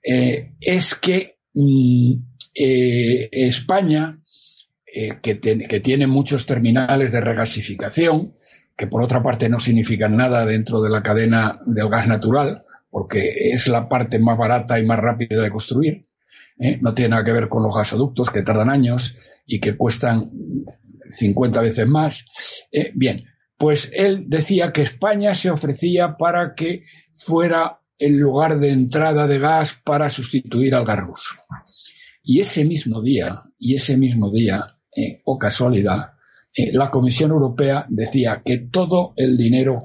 es 0.03 0.95
que 0.97 1.39
mm, 1.55 2.15
España, 2.53 4.21
que, 5.23 5.41
que 5.41 5.81
tiene 5.81 6.07
muchos 6.07 6.47
terminales 6.47 7.13
de 7.13 7.21
regasificación, 7.21 8.35
que 8.77 8.87
por 8.87 9.03
otra 9.03 9.23
parte 9.23 9.49
no 9.49 9.61
significan 9.61 10.17
nada 10.17 10.45
dentro 10.45 10.83
de 10.83 10.91
la 10.91 11.03
cadena 11.03 11.61
del 11.67 11.89
gas 11.89 12.07
natural, 12.07 12.65
porque 12.91 13.51
es 13.53 13.69
la 13.69 13.89
parte 13.89 14.19
más 14.19 14.39
barata 14.39 14.79
y 14.79 14.85
más 14.85 14.99
rápida 14.99 15.43
de 15.43 15.51
construir. 15.51 16.07
¿eh? 16.59 16.79
No 16.81 16.95
tiene 16.95 17.11
nada 17.11 17.25
que 17.25 17.33
ver 17.33 17.49
con 17.49 17.63
los 17.63 17.75
gasoductos 17.75 18.31
que 18.31 18.43
tardan 18.43 18.71
años 18.71 19.15
y 19.47 19.61
que 19.61 19.77
cuestan 19.77 20.31
50 21.09 21.61
veces 21.61 21.87
más. 21.87 22.25
¿eh? 22.73 22.93
bien, 22.95 23.25
pues 23.59 23.91
él 23.93 24.25
decía 24.29 24.73
que 24.73 24.83
España 24.83 25.35
se 25.35 25.51
ofrecía 25.51 26.17
para 26.17 26.55
que 26.55 26.85
fuera 27.13 27.81
el 27.99 28.19
lugar 28.19 28.59
de 28.59 28.71
entrada 28.71 29.27
de 29.27 29.39
gas 29.39 29.77
para 29.85 30.11
sustituir 30.11 30.75
al 30.75 30.85
gas 30.85 31.01
ruso. 31.01 31.35
Y 32.23 32.41
ese 32.41 32.65
mismo 32.65 33.01
día, 33.01 33.43
y 33.59 33.75
ese 33.75 33.97
mismo 33.97 34.31
día, 34.31 34.76
eh, 34.97 35.21
o 35.25 35.39
casualidad, 35.39 36.13
eh, 36.55 36.71
la 36.73 36.91
Comisión 36.91 37.31
Europea 37.31 37.87
decía 37.89 38.43
que 38.45 38.59
todo 38.59 39.13
el 39.17 39.37
dinero 39.37 39.83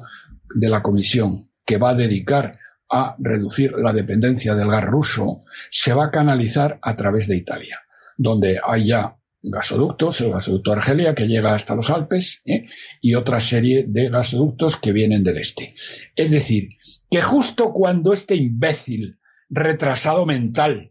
de 0.56 0.70
la 0.70 0.82
Comisión 0.82 1.52
que 1.66 1.78
va 1.78 1.92
a 1.92 1.96
dedicar 1.96 2.58
a 2.90 3.16
reducir 3.20 3.74
la 3.74 3.94
dependencia 3.94 4.56
del 4.56 4.70
gas 4.70 4.84
ruso 4.84 5.44
se 5.70 5.94
va 5.94 6.06
a 6.06 6.12
canalizar 6.12 6.80
a 6.82 6.96
través 6.96 7.28
de 7.28 7.38
Italia, 7.38 7.80
donde 8.18 8.60
hay 8.66 8.88
ya 8.88 9.18
gasoductos, 9.42 10.22
el 10.22 10.32
gasoducto 10.32 10.72
Argelia 10.72 11.16
que 11.16 11.28
llega 11.28 11.56
hasta 11.56 11.76
los 11.76 11.90
Alpes 11.90 12.42
¿eh? 12.46 12.66
y 13.02 13.16
otra 13.16 13.40
serie 13.40 13.86
de 13.88 14.10
gasoductos 14.10 14.78
que 14.78 14.94
vienen 14.94 15.24
del 15.24 15.38
este. 15.38 15.74
Es 16.16 16.32
decir, 16.32 16.70
que 17.10 17.22
justo 17.22 17.74
cuando 17.74 18.14
este 18.14 18.36
imbécil 18.36 19.20
retrasado 19.50 20.26
mental 20.26 20.91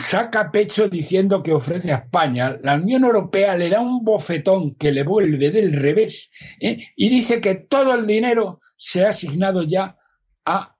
saca 0.00 0.50
pecho 0.50 0.88
diciendo 0.88 1.42
que 1.42 1.52
ofrece 1.52 1.92
a 1.92 1.96
España, 1.96 2.58
la 2.62 2.74
Unión 2.74 3.04
Europea 3.04 3.56
le 3.56 3.70
da 3.70 3.80
un 3.80 4.04
bofetón 4.04 4.74
que 4.74 4.92
le 4.92 5.04
vuelve 5.04 5.50
del 5.50 5.72
revés 5.72 6.30
¿eh? 6.60 6.78
y 6.96 7.08
dice 7.08 7.40
que 7.40 7.54
todo 7.54 7.94
el 7.94 8.06
dinero 8.06 8.60
se 8.76 9.04
ha 9.04 9.10
asignado 9.10 9.62
ya 9.62 9.96
a 10.44 10.76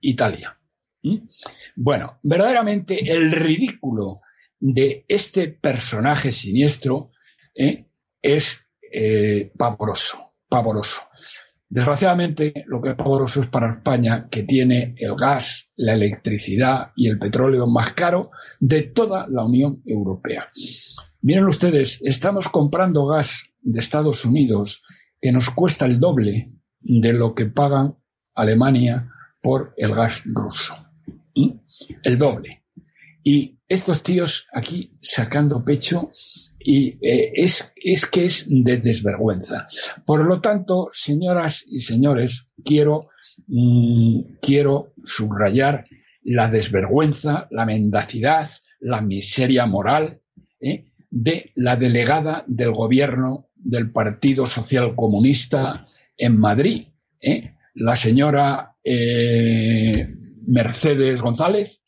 Italia. 0.00 0.58
Bueno, 1.76 2.18
verdaderamente 2.22 3.10
el 3.10 3.32
ridículo 3.32 4.20
de 4.58 5.04
este 5.08 5.48
personaje 5.48 6.32
siniestro 6.32 7.12
¿eh? 7.54 7.86
es 8.20 8.60
eh, 8.92 9.52
pavoroso, 9.56 10.34
pavoroso. 10.48 11.00
Desgraciadamente, 11.72 12.64
lo 12.66 12.82
que 12.82 12.90
es 12.90 12.94
pavoroso 12.96 13.40
es 13.40 13.46
para 13.46 13.70
España, 13.70 14.26
que 14.28 14.42
tiene 14.42 14.96
el 14.98 15.14
gas, 15.14 15.68
la 15.76 15.94
electricidad 15.94 16.90
y 16.96 17.08
el 17.08 17.20
petróleo 17.20 17.68
más 17.68 17.92
caro 17.92 18.32
de 18.58 18.82
toda 18.82 19.28
la 19.28 19.44
Unión 19.44 19.80
Europea. 19.86 20.48
Miren 21.22 21.44
ustedes, 21.44 22.00
estamos 22.02 22.48
comprando 22.48 23.06
gas 23.06 23.44
de 23.60 23.78
Estados 23.78 24.24
Unidos 24.24 24.82
que 25.20 25.30
nos 25.30 25.50
cuesta 25.50 25.86
el 25.86 26.00
doble 26.00 26.50
de 26.80 27.12
lo 27.12 27.36
que 27.36 27.46
pagan 27.46 27.96
Alemania 28.34 29.08
por 29.40 29.72
el 29.76 29.94
gas 29.94 30.24
ruso. 30.24 30.74
El 32.02 32.18
doble. 32.18 32.59
Y 33.22 33.58
estos 33.68 34.02
tíos 34.02 34.46
aquí 34.52 34.92
sacando 35.00 35.64
pecho 35.64 36.10
y 36.58 36.98
eh, 37.06 37.32
es, 37.34 37.72
es 37.76 38.06
que 38.06 38.24
es 38.26 38.44
de 38.48 38.76
desvergüenza. 38.76 39.66
Por 40.04 40.24
lo 40.24 40.40
tanto, 40.40 40.88
señoras 40.92 41.64
y 41.66 41.80
señores, 41.80 42.46
quiero, 42.64 43.08
mm, 43.46 44.36
quiero 44.42 44.92
subrayar 45.04 45.84
la 46.22 46.48
desvergüenza, 46.48 47.48
la 47.50 47.64
mendacidad, 47.64 48.50
la 48.78 49.00
miseria 49.00 49.66
moral 49.66 50.20
¿eh? 50.60 50.86
de 51.10 51.52
la 51.54 51.76
delegada 51.76 52.44
del 52.46 52.72
gobierno 52.72 53.48
del 53.54 53.90
Partido 53.90 54.46
Social 54.46 54.94
Comunista 54.96 55.86
en 56.16 56.38
Madrid, 56.38 56.88
¿eh? 57.22 57.54
la 57.74 57.96
señora 57.96 58.76
Mercedes 60.46 61.20
González, 61.22 61.82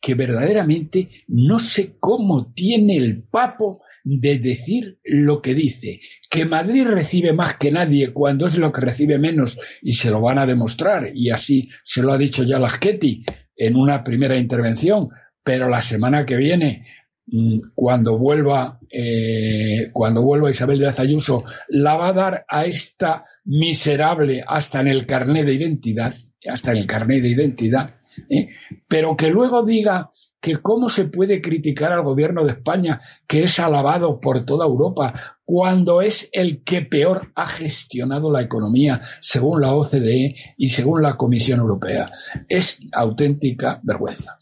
que 0.00 0.14
verdaderamente 0.14 1.10
no 1.28 1.58
sé 1.58 1.96
cómo 2.00 2.52
tiene 2.52 2.96
el 2.96 3.22
papo 3.22 3.82
de 4.02 4.38
decir 4.38 4.98
lo 5.04 5.42
que 5.42 5.54
dice, 5.54 6.00
que 6.30 6.46
Madrid 6.46 6.86
recibe 6.86 7.32
más 7.32 7.56
que 7.56 7.70
nadie 7.70 8.12
cuando 8.12 8.46
es 8.46 8.56
lo 8.56 8.72
que 8.72 8.80
recibe 8.80 9.18
menos 9.18 9.58
y 9.82 9.92
se 9.92 10.10
lo 10.10 10.20
van 10.20 10.38
a 10.38 10.46
demostrar 10.46 11.10
y 11.14 11.30
así 11.30 11.68
se 11.84 12.02
lo 12.02 12.12
ha 12.12 12.18
dicho 12.18 12.42
ya 12.42 12.58
Laschetti 12.58 13.24
en 13.56 13.76
una 13.76 14.02
primera 14.02 14.38
intervención, 14.38 15.10
pero 15.44 15.68
la 15.68 15.82
semana 15.82 16.24
que 16.24 16.36
viene 16.36 16.86
mm, 17.26 17.58
cuando 17.74 18.16
vuelva 18.16 18.80
eh, 18.90 19.90
cuando 19.92 20.22
vuelva 20.22 20.50
Isabel 20.50 20.78
de 20.78 20.94
Ayuso 20.96 21.44
la 21.68 21.96
va 21.96 22.08
a 22.08 22.12
dar 22.14 22.44
a 22.48 22.64
esta 22.64 23.24
miserable 23.44 24.42
hasta 24.46 24.80
en 24.80 24.88
el 24.88 25.06
carnet 25.06 25.44
de 25.44 25.54
identidad 25.54 26.14
hasta 26.48 26.70
en 26.70 26.78
el 26.78 26.86
carnet 26.86 27.22
de 27.22 27.28
identidad 27.28 27.99
¿eh? 28.28 28.48
pero 28.88 29.16
que 29.16 29.30
luego 29.30 29.64
diga 29.64 30.10
que 30.40 30.56
cómo 30.56 30.88
se 30.88 31.04
puede 31.04 31.42
criticar 31.42 31.92
al 31.92 32.02
gobierno 32.02 32.44
de 32.44 32.52
España, 32.52 33.00
que 33.26 33.44
es 33.44 33.58
alabado 33.58 34.20
por 34.20 34.44
toda 34.46 34.66
Europa, 34.66 35.38
cuando 35.44 36.00
es 36.00 36.28
el 36.32 36.62
que 36.64 36.82
peor 36.82 37.32
ha 37.34 37.46
gestionado 37.46 38.30
la 38.30 38.40
economía, 38.40 39.02
según 39.20 39.60
la 39.60 39.74
OCDE 39.74 40.34
y 40.56 40.68
según 40.70 41.02
la 41.02 41.16
Comisión 41.16 41.60
Europea. 41.60 42.10
Es 42.48 42.78
auténtica 42.92 43.80
vergüenza. 43.82 44.38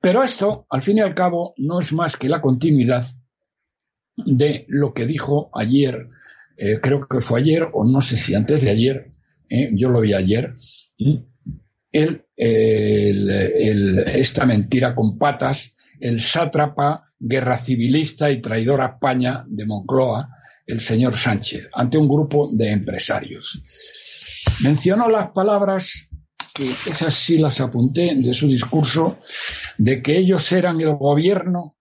Pero 0.00 0.22
esto, 0.22 0.66
al 0.70 0.82
fin 0.82 0.98
y 0.98 1.00
al 1.00 1.14
cabo, 1.14 1.54
no 1.56 1.80
es 1.80 1.92
más 1.92 2.16
que 2.16 2.28
la 2.28 2.40
continuidad 2.40 3.04
de 4.16 4.66
lo 4.68 4.92
que 4.92 5.06
dijo 5.06 5.50
ayer, 5.54 6.08
eh, 6.56 6.78
creo 6.82 7.06
que 7.08 7.20
fue 7.20 7.40
ayer, 7.40 7.68
o 7.72 7.84
no 7.84 8.00
sé 8.00 8.16
si 8.16 8.34
antes 8.34 8.62
de 8.62 8.70
ayer, 8.70 9.12
eh, 9.48 9.70
yo 9.72 9.88
lo 9.88 10.00
vi 10.00 10.12
ayer, 10.12 10.56
el, 11.92 12.24
esta 12.36 14.46
mentira 14.46 14.94
con 14.94 15.18
patas, 15.18 15.72
el 15.98 16.20
sátrapa, 16.20 17.12
guerra 17.18 17.58
civilista 17.58 18.30
y 18.30 18.40
traidor 18.40 18.80
a 18.80 18.86
España 18.86 19.44
de 19.46 19.66
Moncloa, 19.66 20.28
el 20.66 20.80
señor 20.80 21.16
Sánchez, 21.16 21.68
ante 21.72 21.98
un 21.98 22.08
grupo 22.08 22.48
de 22.52 22.70
empresarios. 22.70 23.62
Mencionó 24.62 25.08
las 25.08 25.30
palabras, 25.32 26.06
que 26.54 26.74
esas 26.86 27.14
sí 27.14 27.38
las 27.38 27.60
apunté 27.60 28.14
de 28.16 28.34
su 28.34 28.46
discurso, 28.46 29.18
de 29.78 30.02
que 30.02 30.16
ellos 30.16 30.50
eran 30.52 30.80
el 30.80 30.94
gobierno 30.94 31.76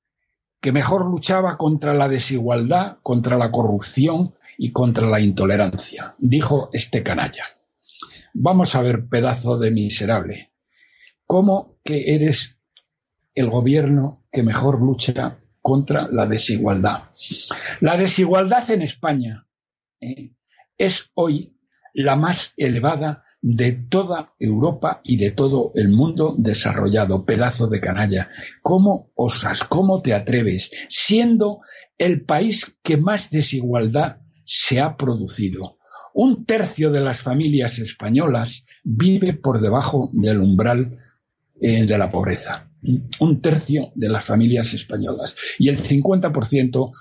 que 0.61 0.71
mejor 0.71 1.05
luchaba 1.05 1.57
contra 1.57 1.93
la 1.93 2.09
desigualdad, 2.09 2.97
contra 3.01 3.37
la 3.37 3.51
corrupción 3.51 4.35
y 4.57 4.71
contra 4.71 5.07
la 5.07 5.21
intolerancia, 5.21 6.15
dijo 6.17 6.69
este 6.73 7.01
canalla. 7.01 7.45
Vamos 8.33 8.75
a 8.75 8.81
ver, 8.81 9.07
pedazo 9.07 9.57
de 9.57 9.71
miserable, 9.71 10.53
cómo 11.25 11.79
que 11.83 12.15
eres 12.15 12.57
el 13.35 13.49
gobierno 13.49 14.25
que 14.31 14.43
mejor 14.43 14.81
lucha 14.81 15.39
contra 15.61 16.07
la 16.11 16.25
desigualdad. 16.25 17.09
La 17.81 17.97
desigualdad 17.97 18.69
en 18.71 18.81
España 18.81 19.47
eh, 20.01 20.33
es 20.77 21.05
hoy 21.13 21.57
la 21.93 22.15
más 22.15 22.53
elevada 22.57 23.23
de 23.41 23.71
toda 23.71 24.33
Europa 24.39 25.01
y 25.03 25.17
de 25.17 25.31
todo 25.31 25.71
el 25.75 25.89
mundo 25.89 26.35
desarrollado, 26.37 27.25
pedazo 27.25 27.67
de 27.67 27.79
canalla. 27.79 28.29
¿Cómo 28.61 29.11
osas, 29.15 29.63
cómo 29.63 30.01
te 30.01 30.13
atreves, 30.13 30.71
siendo 30.89 31.61
el 31.97 32.25
país 32.25 32.75
que 32.83 32.97
más 32.97 33.29
desigualdad 33.29 34.17
se 34.43 34.81
ha 34.81 34.97
producido? 34.97 35.78
Un 36.13 36.45
tercio 36.45 36.91
de 36.91 37.01
las 37.01 37.19
familias 37.19 37.79
españolas 37.79 38.65
vive 38.83 39.33
por 39.33 39.59
debajo 39.59 40.09
del 40.13 40.41
umbral 40.41 40.97
eh, 41.59 41.85
de 41.85 41.97
la 41.97 42.09
pobreza. 42.09 42.69
Un 43.19 43.41
tercio 43.41 43.91
de 43.95 44.09
las 44.09 44.25
familias 44.25 44.73
españolas. 44.73 45.35
Y 45.57 45.69
el 45.69 45.77
50% 45.77 46.91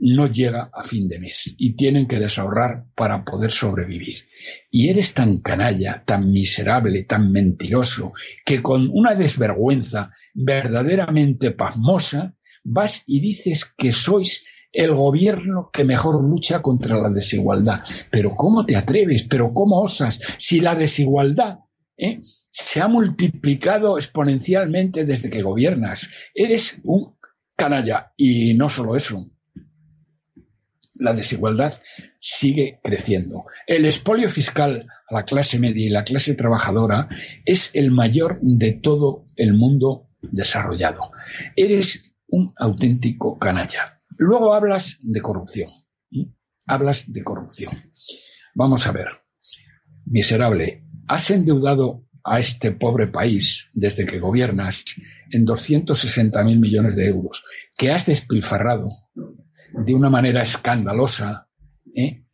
no 0.00 0.26
llega 0.30 0.70
a 0.72 0.84
fin 0.84 1.08
de 1.08 1.18
mes 1.18 1.54
y 1.56 1.74
tienen 1.74 2.06
que 2.06 2.18
desahorrar 2.18 2.86
para 2.94 3.24
poder 3.24 3.50
sobrevivir. 3.50 4.26
Y 4.70 4.88
eres 4.88 5.14
tan 5.14 5.38
canalla, 5.38 6.02
tan 6.04 6.30
miserable, 6.30 7.02
tan 7.04 7.32
mentiroso, 7.32 8.12
que 8.44 8.62
con 8.62 8.88
una 8.92 9.14
desvergüenza 9.14 10.10
verdaderamente 10.34 11.50
pasmosa 11.50 12.34
vas 12.62 13.02
y 13.06 13.20
dices 13.20 13.64
que 13.76 13.92
sois 13.92 14.42
el 14.76 14.94
gobierno 14.94 15.70
que 15.72 15.84
mejor 15.84 16.22
lucha 16.22 16.60
contra 16.60 16.98
la 16.98 17.08
desigualdad. 17.08 17.80
Pero 18.10 18.36
¿cómo 18.36 18.66
te 18.66 18.76
atreves? 18.76 19.24
¿Pero 19.24 19.54
cómo 19.54 19.80
osas? 19.80 20.20
Si 20.36 20.60
la 20.60 20.74
desigualdad 20.74 21.60
¿eh? 21.96 22.20
se 22.50 22.82
ha 22.82 22.86
multiplicado 22.86 23.96
exponencialmente 23.96 25.06
desde 25.06 25.30
que 25.30 25.40
gobiernas. 25.40 26.08
Eres 26.34 26.76
un 26.84 27.16
canalla. 27.56 28.12
Y 28.18 28.52
no 28.52 28.68
solo 28.68 28.96
eso. 28.96 29.30
La 30.92 31.14
desigualdad 31.14 31.72
sigue 32.20 32.78
creciendo. 32.84 33.44
El 33.66 33.86
espolio 33.86 34.28
fiscal 34.28 34.88
a 35.08 35.14
la 35.14 35.24
clase 35.24 35.58
media 35.58 35.86
y 35.86 35.90
la 35.90 36.04
clase 36.04 36.34
trabajadora 36.34 37.08
es 37.46 37.70
el 37.72 37.90
mayor 37.90 38.38
de 38.42 38.72
todo 38.72 39.24
el 39.36 39.54
mundo 39.54 40.10
desarrollado. 40.20 41.12
Eres 41.56 42.12
un 42.28 42.52
auténtico 42.56 43.38
canalla. 43.38 43.95
Luego 44.18 44.54
hablas 44.54 44.98
de 45.00 45.20
corrupción. 45.20 45.70
Hablas 46.66 47.04
de 47.06 47.22
corrupción. 47.22 47.92
Vamos 48.54 48.86
a 48.86 48.92
ver. 48.92 49.06
Miserable, 50.04 50.84
has 51.08 51.30
endeudado 51.30 52.04
a 52.24 52.40
este 52.40 52.72
pobre 52.72 53.06
país 53.06 53.68
desde 53.72 54.04
que 54.04 54.18
gobiernas 54.18 54.84
en 55.30 55.44
260 55.44 56.42
mil 56.44 56.58
millones 56.58 56.96
de 56.96 57.08
euros, 57.08 57.44
que 57.76 57.92
has 57.92 58.06
despilfarrado 58.06 58.90
de 59.72 59.94
una 59.94 60.10
manera 60.10 60.42
escandalosa, 60.42 61.48
¿eh? 61.94 62.24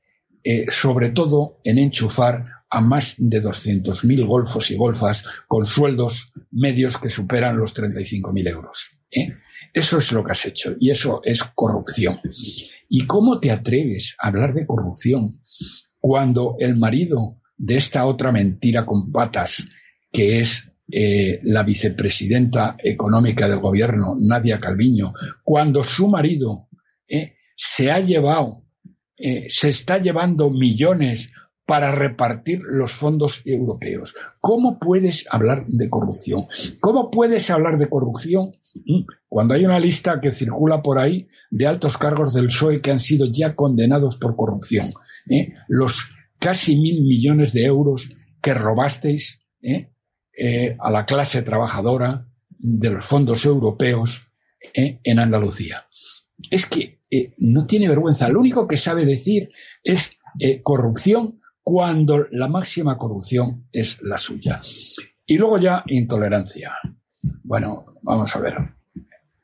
eh, 0.45 0.67
sobre 0.71 1.11
todo 1.11 1.61
en 1.65 1.79
enchufar 1.79 2.47
a 2.71 2.81
más 2.81 3.17
de 3.19 3.43
200.000 3.43 4.27
golfos 4.27 4.71
y 4.71 4.77
golfas 4.77 5.25
con 5.47 5.67
sueldos 5.67 6.33
medios 6.51 6.97
que 6.97 7.11
superan 7.11 7.59
los 7.59 7.75
35.000 7.75 8.49
euros. 8.49 8.91
¿Eh? 9.13 9.35
Eso 9.73 9.99
es 9.99 10.13
lo 10.13 10.23
que 10.25 10.33
has 10.33 10.45
hecho 10.45 10.75
y 10.79 10.91
eso 10.91 11.21
es 11.25 11.43
corrupción. 11.55 12.21
¿Y 12.89 13.07
cómo 13.07 13.41
te 13.41 13.51
atreves 13.51 14.17
a 14.19 14.29
hablar 14.29 14.53
de 14.53 14.67
corrupción 14.67 15.41
cuando 15.99 16.57
el 16.59 16.77
marido 16.77 17.41
de 17.57 17.77
esta 17.77 18.05
otra 18.05 18.33
mentira 18.33 18.85
con 18.85 19.13
patas, 19.13 19.65
que 20.11 20.41
es 20.41 20.69
eh, 20.91 21.39
la 21.45 21.63
vicepresidenta 21.63 22.77
económica 22.83 23.49
del 23.49 23.61
gobierno, 23.61 24.17
Nadia 24.19 24.61
Calviño, 24.61 25.15
cuando 25.43 25.85
su 25.85 26.09
marido 26.09 26.69
eh, 27.09 27.35
se 27.57 27.91
ha 27.91 28.01
llevado, 28.01 28.65
se 29.49 29.69
está 29.69 29.99
llevando 29.99 30.51
millones 30.51 31.31
para 31.67 31.93
repartir 31.93 32.61
los 32.65 32.93
fondos 32.93 33.41
europeos. 33.45 34.15
¿Cómo 34.41 34.79
puedes 34.79 35.25
hablar 35.31 35.67
de 35.69 35.89
corrupción? 35.89 36.47
¿Cómo 36.81 37.11
puedes 37.11 37.49
hablar 37.51 37.79
de 37.79 37.87
corrupción 37.87 38.53
cuando 39.29 39.55
hay 39.55 39.65
una 39.65 39.79
lista 39.79 40.21
que 40.21 40.33
circula 40.33 40.83
por 40.83 40.99
ahí 40.99 41.29
de 41.51 41.67
altos 41.67 41.99
cargos 41.99 42.35
del 42.35 42.47
PSOE 42.47 42.81
que 42.81 42.91
han 42.91 43.01
sido 43.01 43.27
ya 43.31 43.55
condenados 43.55 44.17
por 44.17 44.37
corrupción? 44.37 44.93
Los 45.69 46.05
casi 46.39 46.77
mil 46.77 47.03
millones 47.03 47.53
de 47.53 47.65
euros 47.65 48.09
que 48.41 48.55
robasteis 48.55 49.39
eh, 50.35 50.77
a 50.81 50.91
la 50.91 51.05
clase 51.05 51.43
trabajadora 51.43 52.27
de 52.49 52.91
los 52.91 53.05
fondos 53.05 53.45
europeos 53.45 54.23
eh, 54.75 54.99
en 55.05 55.19
Andalucía. 55.19 55.87
Es 56.51 56.65
que 56.65 57.03
eh, 57.11 57.35
no 57.37 57.67
tiene 57.67 57.87
vergüenza. 57.87 58.31
Lo 58.31 58.41
único 58.41 58.67
que 58.67 58.79
sabe 58.79 59.05
decir 59.05 59.51
es 59.85 60.11
corrupción 60.63 61.43
cuando 61.63 62.27
la 62.31 62.49
máxima 62.49 62.97
corrupción 62.97 63.69
es 63.71 63.99
la 64.01 64.17
suya. 64.17 64.61
Y 65.27 65.37
luego 65.37 65.59
ya 65.59 65.85
intolerancia. 65.87 66.73
Bueno, 67.45 67.95
vamos 68.03 68.35
a 68.35 68.39
ver. 68.41 68.55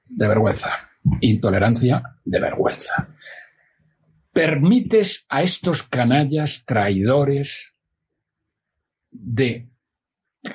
De 0.07 0.29
vergüenza. 0.29 0.71
Intolerancia 1.21 2.03
de 2.25 2.41
vergüenza. 2.41 3.09
Permites 4.33 5.25
a 5.29 5.43
estos 5.43 5.83
canallas 5.83 6.65
traidores 6.65 7.75
de 9.11 9.69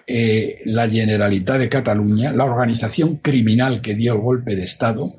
eh, 0.08 0.62
la 0.66 0.90
Generalitat 0.90 1.60
de 1.60 1.70
Cataluña, 1.70 2.32
la 2.32 2.46
organización 2.46 3.18
criminal 3.18 3.82
que 3.82 3.96
dio 3.96 4.14
el 4.14 4.22
golpe 4.22 4.56
de 4.56 4.64
Estado, 4.64 5.18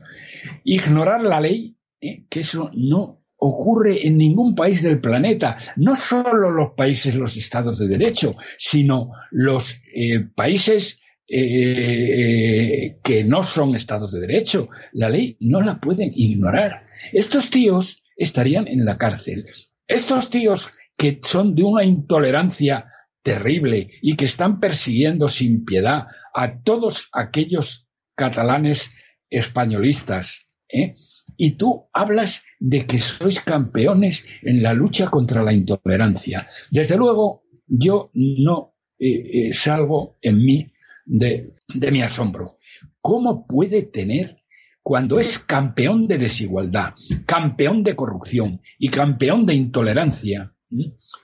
ignorar 0.65 1.23
la 1.23 1.41
ley, 1.41 1.77
eh, 2.01 2.25
que 2.29 2.41
eso 2.41 2.71
no 2.75 3.23
ocurre 3.37 4.07
en 4.07 4.17
ningún 4.17 4.55
país 4.55 4.83
del 4.83 5.01
planeta, 5.01 5.59
no 5.77 5.97
solo 5.97 6.51
los 6.51 6.73
países, 6.75 7.15
los 7.15 7.37
estados 7.37 7.79
de 7.79 7.89
derecho, 7.89 8.37
sino 8.57 9.13
los 9.31 9.79
eh, 9.95 10.21
países 10.35 11.01
que 11.27 13.25
no 13.27 13.45
son 13.45 13.75
estados 13.75 14.13
de 14.13 14.21
derecho. 14.21 14.69
La 14.93 15.09
ley 15.09 15.37
no 15.41 15.61
la 15.61 15.81
pueden 15.81 16.11
ignorar. 16.15 16.87
Estos 17.13 17.51
tíos 17.51 18.03
estarían 18.17 18.69
en 18.69 18.85
la 18.85 18.99
cárcel. 18.99 19.47
Estos 19.87 20.31
tíos 20.31 20.71
que 20.97 21.21
son 21.23 21.55
de 21.55 21.65
una 21.65 21.85
intolerancia 21.85 22.91
terrible 23.23 23.91
y 24.03 24.17
que 24.17 24.27
están 24.27 24.61
persiguiendo 24.61 25.29
sin 25.29 25.65
piedad 25.65 26.07
a 26.35 26.61
todos 26.63 27.09
aquellos 27.13 27.89
catalanes 28.15 28.91
españolistas. 29.31 30.47
¿eh? 30.69 30.95
Y 31.37 31.53
tú 31.53 31.89
hablas 31.93 32.43
de 32.61 32.87
que 32.87 32.99
sois 32.99 33.41
campeones 33.41 34.25
en 34.43 34.63
la 34.63 34.75
lucha 34.75 35.09
contra 35.09 35.43
la 35.43 35.53
intolerancia. 35.53 36.47
Desde 36.71 36.97
luego, 36.97 37.45
yo 37.67 38.11
no 38.15 38.77
eh, 38.99 39.49
eh, 39.49 39.53
salgo 39.53 40.19
en 40.21 40.39
mí 40.39 40.73
de, 41.05 41.55
de 41.69 41.93
mi 41.93 42.03
asombro. 42.03 42.59
¿Cómo 43.01 43.47
puede 43.47 43.83
tener 43.83 44.45
cuando 44.85 45.19
es 45.19 45.39
campeón 45.39 46.07
de 46.07 46.19
desigualdad, 46.19 46.93
campeón 47.25 47.83
de 47.85 47.97
corrupción 47.97 48.61
y 48.79 48.91
campeón 48.91 49.47
de 49.47 49.55
intolerancia, 49.55 50.55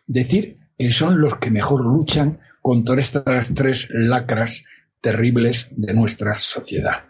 decir 0.06 0.58
que 0.78 0.90
son 0.90 1.20
los 1.20 1.36
que 1.36 1.50
mejor 1.50 1.84
luchan 1.84 2.40
contra 2.62 2.98
estas 2.98 3.52
tres 3.52 3.88
lacras 3.90 4.64
terribles 5.02 5.68
de 5.72 5.92
nuestra 5.92 6.32
sociedad. 6.34 7.04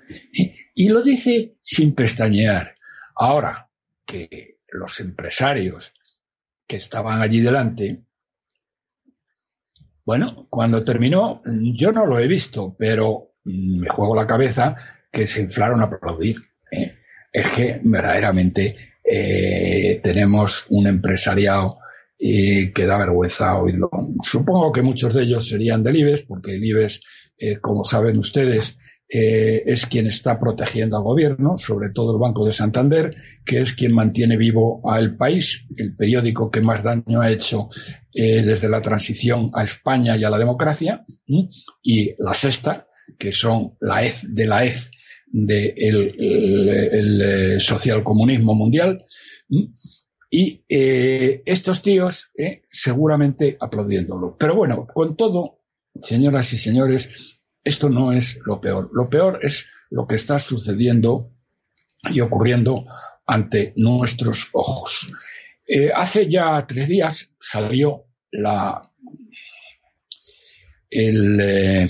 Y, 0.74 0.88
lo 0.88 1.02
dice 1.02 1.56
sin 1.62 1.94
pestañear. 1.94 2.74
Ahora 3.14 3.70
que 4.04 4.59
los 4.72 4.98
empresarios 4.98 5.92
que 6.66 6.76
estaban 6.76 7.20
allí 7.20 7.40
delante, 7.40 8.02
bueno, 10.11 10.49
cuando 10.51 10.83
terminó, 10.83 11.40
yo 11.73 11.92
no 11.92 12.05
lo 12.05 12.18
he 12.18 12.27
visto, 12.27 12.75
pero 12.77 13.37
me 13.44 13.88
juego 13.88 14.16
la 14.16 14.27
cabeza 14.27 14.75
que 15.12 15.29
se 15.29 15.40
inflaron 15.40 15.81
a 15.81 15.85
aplaudir. 15.85 16.35
¿eh? 16.73 16.96
Es 17.33 17.49
que 17.51 17.81
verdaderamente 17.85 18.75
eh, 19.05 20.01
tenemos 20.03 20.64
un 20.68 20.88
empresariado 20.88 21.79
y 22.18 22.73
que 22.73 22.87
da 22.87 22.99
vergüenza 22.99 23.57
oírlo. 23.57 23.88
Supongo 24.20 24.73
que 24.73 24.83
muchos 24.83 25.14
de 25.14 25.23
ellos 25.23 25.46
serían 25.46 25.85
del 25.85 25.99
IBEX, 25.99 26.23
porque 26.23 26.57
el 26.57 26.90
eh, 27.38 27.59
como 27.61 27.85
saben 27.85 28.18
ustedes, 28.18 28.77
eh, 29.12 29.62
es 29.66 29.87
quien 29.87 30.07
está 30.07 30.38
protegiendo 30.38 30.96
al 30.96 31.03
gobierno, 31.03 31.59
sobre 31.59 31.90
todo 31.90 32.12
el 32.12 32.20
Banco 32.20 32.46
de 32.46 32.53
Santander, 32.53 33.14
que 33.44 33.61
es 33.61 33.73
quien 33.73 33.92
mantiene 33.92 34.37
vivo 34.37 34.81
al 34.88 35.16
país, 35.16 35.64
el 35.77 35.96
periódico 35.96 36.51
que 36.51 36.61
más 36.61 36.83
daño 36.83 37.20
ha 37.20 37.31
hecho 37.31 37.68
eh, 38.14 38.42
desde 38.42 38.68
la 38.68 38.81
transición 38.81 39.51
a 39.55 39.64
España 39.64 40.16
y 40.16 40.25
a 40.25 40.31
la 40.31 40.38
democracia, 40.38 41.05
y 41.83 42.14
la 42.18 42.35
sexta, 42.35 42.87
que 43.18 43.33
son 43.33 43.77
la 43.81 44.05
EZ 44.05 44.27
de 44.29 44.46
la 44.46 44.64
EZ 44.64 44.90
del 45.27 45.75
de 46.16 46.88
el, 46.92 47.61
socialcomunismo 47.61 48.55
mundial. 48.55 49.05
Y 50.31 50.64
eh, 50.68 51.42
estos 51.44 51.83
tíos 51.83 52.31
eh, 52.38 52.62
seguramente 52.68 53.57
aplaudiéndolo. 53.61 54.37
Pero 54.38 54.55
bueno, 54.55 54.87
con 54.87 55.16
todo, 55.16 55.61
señoras 56.01 56.53
y 56.53 56.59
señores, 56.59 57.39
esto 57.64 57.88
no 57.88 58.12
es 58.12 58.38
lo 58.44 58.61
peor. 58.61 58.90
Lo 58.92 59.09
peor 59.09 59.40
es 59.42 59.66
lo 59.90 60.07
que 60.07 60.16
está 60.16 60.38
sucediendo 60.38 61.33
y 62.11 62.20
ocurriendo 62.20 62.85
ante 63.27 63.73
nuestros 63.77 64.49
ojos. 64.53 65.11
Eh, 65.66 65.90
hace 65.94 66.31
ya 66.31 66.66
tres 66.66 66.88
días 66.88 67.31
salió 67.38 68.07
la, 68.31 68.90
el, 70.90 71.87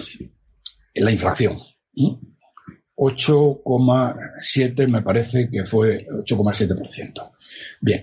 la 0.95 1.11
inflación. 1.11 1.59
8,7 2.97 4.89
me 4.89 5.01
parece 5.03 5.49
que 5.51 5.65
fue 5.65 6.07
8,7%. 6.07 7.33
Bien. 7.81 8.03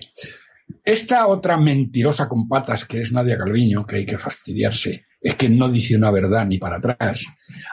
Esta 0.84 1.28
otra 1.28 1.56
mentirosa 1.56 2.28
con 2.28 2.48
patas 2.48 2.84
que 2.84 3.00
es 3.00 3.12
Nadia 3.12 3.38
Calviño, 3.38 3.86
que 3.86 3.96
hay 3.96 4.04
que 4.06 4.18
fastidiarse, 4.18 5.06
es 5.20 5.34
que 5.34 5.48
no 5.48 5.70
dice 5.70 5.96
una 5.96 6.10
verdad 6.10 6.46
ni 6.46 6.58
para 6.58 6.76
atrás. 6.76 7.26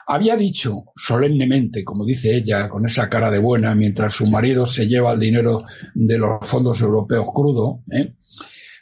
Había 0.07 0.35
dicho 0.35 0.85
solemnemente, 0.95 1.83
como 1.83 2.05
dice 2.05 2.35
ella, 2.35 2.69
con 2.69 2.85
esa 2.85 3.09
cara 3.09 3.29
de 3.29 3.39
buena, 3.39 3.75
mientras 3.75 4.13
su 4.13 4.25
marido 4.25 4.65
se 4.65 4.87
lleva 4.87 5.13
el 5.13 5.19
dinero 5.19 5.63
de 5.93 6.17
los 6.17 6.39
fondos 6.41 6.81
europeos 6.81 7.27
crudo, 7.33 7.83
¿eh? 7.91 8.15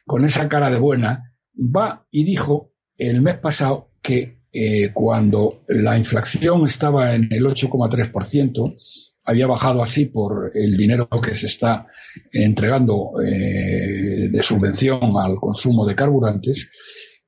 con 0.06 0.26
esa 0.26 0.47
cara 0.47 0.69
de 0.69 0.80
buena, 0.80 1.34
va 1.56 2.06
y 2.12 2.23
dijo 2.23 2.71
el 2.97 3.21
mes 3.21 3.38
pasado 3.39 3.91
que 4.02 4.43
eh, 4.52 4.91
cuando 4.93 5.63
la 5.67 5.97
inflación 5.97 6.65
estaba 6.65 7.15
en 7.15 7.28
el 7.32 7.45
8,3%, 7.45 8.76
había 9.26 9.47
bajado 9.47 9.82
así 9.82 10.06
por 10.06 10.52
el 10.54 10.78
dinero 10.78 11.10
que 11.10 11.34
se 11.34 11.47
está 11.47 11.88
entregando 12.32 13.13
eh, 13.26 14.30
de 14.30 14.43
subvención 14.43 14.99
al 15.17 15.38
consumo 15.38 15.86
de 15.86 15.95
carburantes, 15.95 16.69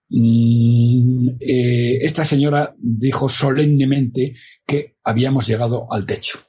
mm, 0.09 1.27
eh, 1.39 1.97
esta 2.01 2.25
señora 2.25 2.75
dijo 2.77 3.29
solemnemente 3.29 4.35
que 4.65 4.97
habíamos 5.03 5.47
llegado 5.47 5.91
al 5.91 6.05
techo 6.05 6.39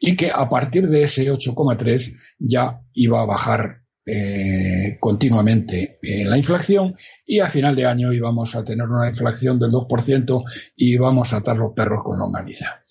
y 0.00 0.16
que 0.16 0.30
a 0.30 0.48
partir 0.48 0.88
de 0.88 1.04
ese 1.04 1.30
8,3 1.30 2.16
ya 2.38 2.80
iba 2.92 3.22
a 3.22 3.26
bajar 3.26 3.82
eh, 4.10 4.96
continuamente 5.00 5.98
en 6.02 6.30
la 6.30 6.38
inflación 6.38 6.94
y 7.26 7.40
a 7.40 7.50
final 7.50 7.76
de 7.76 7.84
año 7.84 8.12
íbamos 8.12 8.54
a 8.54 8.64
tener 8.64 8.88
una 8.88 9.06
inflación 9.06 9.58
del 9.58 9.70
2% 9.70 10.44
y 10.76 10.94
íbamos 10.94 11.32
a 11.32 11.36
atar 11.36 11.58
los 11.58 11.72
perros 11.74 12.02
con 12.02 12.18
longaniza. 12.18 12.82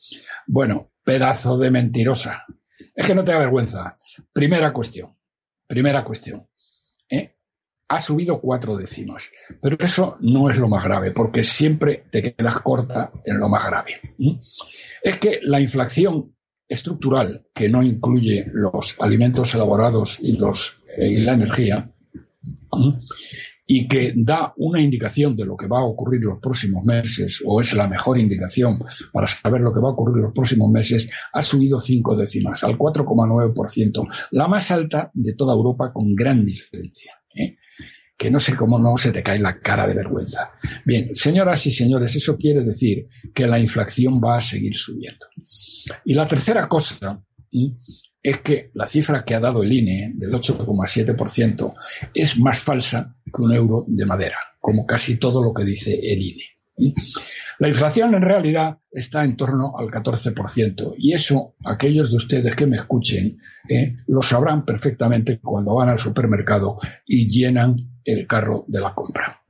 Bueno, 0.46 0.92
pedazo 1.04 1.58
de 1.58 1.72
mentirosa. 1.72 2.46
Es 2.94 3.06
que 3.06 3.16
no 3.16 3.24
te 3.24 3.32
da 3.32 3.40
vergüenza. 3.40 3.96
Primera 4.32 4.72
cuestión. 4.72 5.18
Primera 5.66 6.04
cuestión. 6.04 6.48
¿eh? 7.10 7.37
Ha 7.90 8.00
subido 8.00 8.42
cuatro 8.42 8.76
décimos. 8.76 9.30
Pero 9.62 9.78
eso 9.80 10.18
no 10.20 10.50
es 10.50 10.58
lo 10.58 10.68
más 10.68 10.84
grave, 10.84 11.12
porque 11.12 11.44
siempre 11.44 12.04
te 12.12 12.22
quedas 12.22 12.60
corta 12.62 13.12
en 13.26 13.40
lo 13.40 13.50
más 13.50 13.66
grave. 13.66 14.02
Es 15.02 15.18
que 15.18 15.40
la 15.42 15.60
inflación 15.60 16.36
estructural, 16.68 17.48
que 17.54 17.70
no 17.70 17.82
incluye 17.82 18.46
los 18.52 18.96
alimentos 19.00 19.54
elaborados 19.56 20.20
y, 20.22 20.38
eh, 20.98 21.22
la 21.22 21.34
energía, 21.34 21.94
y 23.66 23.88
que 23.88 24.14
da 24.16 24.54
una 24.58 24.82
indicación 24.82 25.36
de 25.36 25.46
lo 25.46 25.58
que 25.58 25.68
va 25.68 25.80
a 25.80 25.84
ocurrir 25.86 26.22
los 26.24 26.40
próximos 26.40 26.84
meses, 26.86 27.42
o 27.46 27.60
es 27.60 27.74
la 27.74 27.88
mejor 27.88 28.18
indicación 28.18 28.80
para 29.12 29.28
saber 29.28 29.62
lo 29.62 29.74
que 29.74 29.82
va 29.82 29.90
a 29.90 29.92
ocurrir 29.92 30.24
los 30.24 30.34
próximos 30.34 30.72
meses, 30.72 31.10
ha 31.34 31.42
subido 31.42 31.80
cinco 31.80 32.16
décimas, 32.16 32.64
al 32.64 32.78
4,9%, 32.78 34.08
la 34.32 34.48
más 34.48 34.72
alta 34.72 35.12
de 35.14 35.34
toda 35.34 35.54
Europa 35.54 35.92
con 35.94 36.16
gran 36.16 36.46
diferencia. 36.46 37.14
¿eh? 37.36 37.58
Que 38.18 38.32
no 38.32 38.40
sé 38.40 38.56
cómo 38.56 38.80
no 38.80 38.98
se 38.98 39.12
te 39.12 39.22
cae 39.22 39.40
la 39.40 39.60
cara 39.60 39.86
de 39.86 39.94
vergüenza. 39.94 40.52
Bien, 40.86 41.14
señoras 41.14 41.66
y 41.68 41.72
señores, 41.72 42.16
eso 42.16 42.36
quiere 42.38 42.64
decir 42.64 43.08
que 43.34 43.46
la 43.46 43.60
inflación 43.60 44.20
va 44.20 44.38
a 44.38 44.42
seguir 44.42 44.76
subiendo. 44.76 45.28
Y 46.04 46.16
la 46.16 46.28
tercera 46.28 46.68
cosa 46.68 47.24
es 48.24 48.40
que 48.40 48.72
la 48.74 48.88
cifra 48.88 49.24
que 49.24 49.36
ha 49.36 49.40
dado 49.40 49.62
el 49.62 49.72
INE 49.72 50.14
del 50.16 50.32
8,7% 50.32 51.74
es 52.14 52.38
más 52.40 52.60
falsa 52.60 53.16
que 53.26 53.42
un 53.42 53.54
euro 53.54 53.86
de 53.88 54.06
madera, 54.06 54.38
como 54.60 54.86
casi 54.86 55.18
todo 55.18 55.44
lo 55.44 55.54
que 55.54 55.64
dice 55.64 55.94
el 55.94 56.22
INE. 56.22 56.58
La 57.60 57.68
inflación 57.68 58.14
en 58.14 58.22
realidad 58.22 58.78
está 58.92 59.24
en 59.24 59.36
torno 59.36 59.74
al 59.78 59.88
14% 59.88 60.94
y 60.98 61.14
eso 61.14 61.56
aquellos 61.66 62.12
de 62.12 62.18
ustedes 62.18 62.56
que 62.56 62.68
me 62.68 62.78
escuchen 62.78 63.40
eh, 63.68 63.96
lo 64.06 64.22
sabrán 64.22 64.64
perfectamente 64.64 65.40
cuando 65.40 65.74
van 65.74 65.90
al 65.90 65.98
supermercado 65.98 66.78
y 67.06 67.28
llenan 67.28 67.76
el 68.08 68.26
carro 68.26 68.64
de 68.68 68.80
la 68.80 68.94
compra 68.94 69.42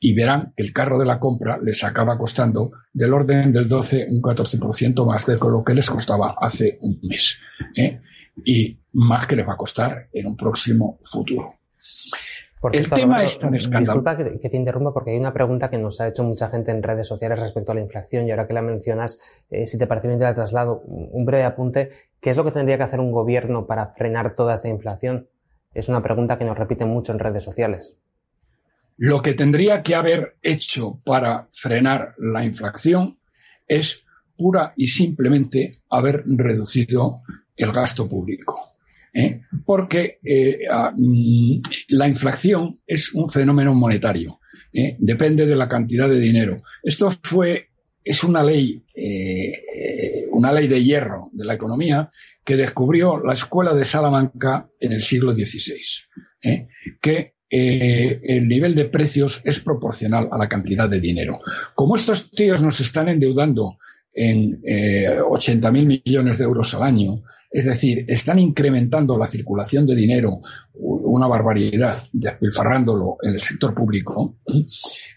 y 0.00 0.14
verán 0.14 0.52
que 0.56 0.62
el 0.62 0.72
carro 0.72 0.98
de 0.98 1.06
la 1.06 1.18
compra 1.18 1.58
les 1.60 1.82
acaba 1.82 2.16
costando 2.16 2.70
del 2.92 3.12
orden 3.12 3.52
del 3.52 3.68
12, 3.68 4.06
un 4.10 4.22
14% 4.22 5.04
más 5.04 5.26
de 5.26 5.36
lo 5.36 5.64
que 5.64 5.74
les 5.74 5.90
costaba 5.90 6.36
hace 6.40 6.78
un 6.80 7.00
mes. 7.02 7.36
¿eh? 7.76 8.00
Y 8.44 8.78
más 8.92 9.26
que 9.26 9.36
les 9.36 9.46
va 9.46 9.54
a 9.54 9.56
costar 9.56 10.08
en 10.12 10.26
un 10.26 10.36
próximo 10.36 11.00
futuro. 11.02 11.54
el 12.72 12.88
tema 12.88 13.24
es 13.24 13.38
tan 13.40 13.56
escandaloso. 13.56 13.92
Disculpa 13.92 14.40
que, 14.40 14.48
te 14.48 14.56
interrumpa 14.56 14.92
porque 14.92 15.10
hay 15.10 15.18
una 15.18 15.32
pregunta 15.32 15.68
que 15.68 15.78
nos 15.78 16.00
ha 16.00 16.06
hecho 16.06 16.22
mucha 16.22 16.48
gente 16.48 16.70
en 16.70 16.82
redes 16.82 17.08
sociales 17.08 17.40
respecto 17.40 17.72
a 17.72 17.74
la 17.74 17.80
inflación 17.80 18.26
y 18.26 18.30
ahora 18.30 18.46
que 18.46 18.54
la 18.54 18.62
mencionas, 18.62 19.20
eh, 19.50 19.66
si 19.66 19.78
te 19.78 19.88
parece 19.88 20.06
bien 20.06 20.18
te 20.18 20.24
la 20.24 20.34
traslado, 20.34 20.82
un 20.86 21.24
breve 21.24 21.44
apunte. 21.44 21.90
¿Qué 22.20 22.30
es 22.30 22.36
lo 22.36 22.44
que 22.44 22.52
tendría 22.52 22.76
que 22.76 22.84
hacer 22.84 23.00
un 23.00 23.10
gobierno 23.10 23.66
para 23.66 23.94
frenar 23.94 24.36
toda 24.36 24.54
esta 24.54 24.68
inflación? 24.68 25.26
Es 25.74 25.88
una 25.88 26.02
pregunta 26.02 26.38
que 26.38 26.44
nos 26.44 26.58
repiten 26.58 26.88
mucho 26.88 27.12
en 27.12 27.18
redes 27.18 27.44
sociales. 27.44 27.94
Lo 28.96 29.22
que 29.22 29.34
tendría 29.34 29.82
que 29.82 29.94
haber 29.94 30.36
hecho 30.42 31.00
para 31.04 31.48
frenar 31.52 32.14
la 32.18 32.44
inflación 32.44 33.18
es 33.68 34.00
pura 34.36 34.72
y 34.76 34.88
simplemente 34.88 35.82
haber 35.90 36.24
reducido 36.26 37.22
el 37.56 37.72
gasto 37.72 38.08
público. 38.08 38.74
¿eh? 39.12 39.42
Porque 39.64 40.18
eh, 40.24 40.60
mm, 40.96 41.60
la 41.88 42.08
inflación 42.08 42.72
es 42.86 43.12
un 43.12 43.28
fenómeno 43.28 43.74
monetario, 43.74 44.40
¿eh? 44.72 44.96
depende 44.98 45.46
de 45.46 45.56
la 45.56 45.68
cantidad 45.68 46.08
de 46.08 46.18
dinero. 46.18 46.62
Esto 46.82 47.10
fue, 47.22 47.68
es 48.04 48.24
una 48.24 48.42
ley, 48.42 48.84
una 50.48 50.60
ley 50.60 50.68
de 50.68 50.82
hierro 50.82 51.28
de 51.32 51.44
la 51.44 51.54
economía 51.54 52.10
que 52.44 52.56
descubrió 52.56 53.18
la 53.18 53.34
escuela 53.34 53.74
de 53.74 53.84
Salamanca 53.84 54.68
en 54.80 54.92
el 54.92 55.02
siglo 55.02 55.32
XVI, 55.32 55.78
que 57.00 57.34
eh, 57.50 58.20
el 58.22 58.48
nivel 58.48 58.74
de 58.74 58.86
precios 58.86 59.40
es 59.44 59.60
proporcional 59.60 60.28
a 60.32 60.38
la 60.38 60.48
cantidad 60.48 60.88
de 60.88 61.00
dinero. 61.00 61.40
Como 61.74 61.96
estos 61.96 62.30
tíos 62.30 62.62
nos 62.62 62.80
están 62.80 63.08
endeudando 63.08 63.78
en 64.14 64.60
eh, 64.64 65.18
80.000 65.18 66.02
millones 66.04 66.38
de 66.38 66.44
euros 66.44 66.74
al 66.74 66.82
año, 66.82 67.22
es 67.50 67.64
decir, 67.64 68.04
están 68.08 68.38
incrementando 68.38 69.16
la 69.18 69.26
circulación 69.26 69.86
de 69.86 69.94
dinero, 69.94 70.40
una 70.74 71.26
barbaridad, 71.26 71.98
despilfarrándolo 72.12 73.16
en 73.22 73.32
el 73.32 73.40
sector 73.40 73.74
público, 73.74 74.38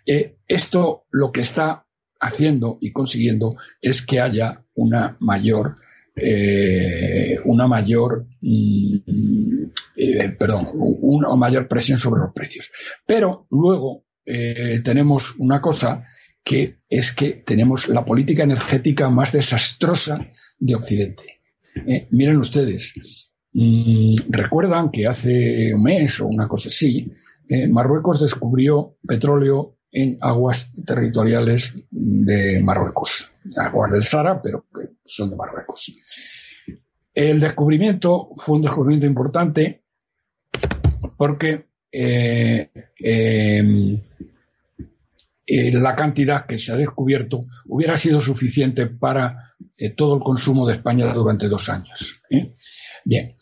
eh, 0.06 0.38
esto 0.48 1.06
lo 1.12 1.32
que 1.32 1.42
está 1.42 1.86
haciendo 2.22 2.78
y 2.80 2.92
consiguiendo 2.92 3.56
es 3.82 4.02
que 4.02 4.22
haya 4.22 4.64
una 4.76 5.18
mayor 5.20 5.76
eh, 6.16 7.38
una 7.46 7.68
mayor, 7.68 8.28
mm, 8.42 8.96
eh, 9.96 10.30
perdón, 10.38 10.68
una 10.74 11.36
mayor 11.36 11.68
presión 11.68 11.98
sobre 11.98 12.22
los 12.22 12.34
precios. 12.34 12.70
Pero 13.06 13.48
luego 13.50 14.04
eh, 14.26 14.82
tenemos 14.84 15.36
una 15.38 15.62
cosa 15.62 16.06
que 16.44 16.80
es 16.90 17.12
que 17.14 17.34
tenemos 17.34 17.88
la 17.88 18.04
política 18.04 18.44
energética 18.44 19.10
más 19.10 19.32
desastrosa 19.32 20.28
de 20.60 20.76
Occidente. 20.76 21.40
miren 22.10 22.38
ustedes, 22.38 22.94
mm, 23.54 24.16
recuerdan 24.30 24.92
que 24.92 25.08
hace 25.08 25.74
un 25.74 25.84
mes 25.84 26.20
o 26.20 26.28
una 26.28 26.48
cosa 26.48 26.68
así, 26.68 27.12
Marruecos 27.70 28.22
descubrió 28.22 28.98
petróleo 29.06 29.78
en 29.92 30.18
aguas 30.22 30.72
territoriales 30.86 31.74
de 32.04 32.60
Marruecos, 32.64 33.30
aguas 33.56 33.92
del 33.92 34.02
Sahara, 34.02 34.42
pero 34.42 34.66
que 34.74 34.90
son 35.06 35.30
de 35.30 35.36
Marruecos. 35.36 35.94
El 37.14 37.40
descubrimiento 37.40 38.30
fue 38.36 38.56
un 38.56 38.64
descubrimiento 38.64 39.06
importante 39.06 39.84
porque 41.16 41.68
eh, 41.92 42.72
em, 42.98 44.02
eh, 45.46 45.72
la 45.74 45.96
cantidad 45.96 46.48
que 46.48 46.58
se 46.58 46.72
ha 46.72 46.76
descubierto 46.76 47.46
hubiera 47.68 47.96
sido 47.98 48.20
suficiente 48.20 48.88
para 48.88 49.54
eh, 49.78 49.92
todo 49.92 50.16
el 50.16 50.24
consumo 50.24 50.66
de 50.66 50.74
España 50.74 51.14
durante 51.14 51.50
dos 51.50 51.70
años. 51.70 52.20
Bien, 53.06 53.36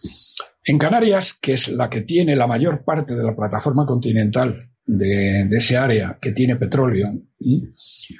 en 0.65 0.77
Canarias, 0.77 1.33
que 1.39 1.53
es 1.53 1.69
la 1.69 1.89
que 1.89 2.01
tiene 2.01 2.35
la 2.35 2.47
mayor 2.47 2.83
parte 2.83 3.15
de 3.15 3.23
la 3.23 3.35
plataforma 3.35 3.85
continental 3.85 4.69
de, 4.89 5.47
ese 5.51 5.77
área 5.77 6.17
que 6.19 6.31
tiene 6.31 6.55
petróleo, 6.55 7.13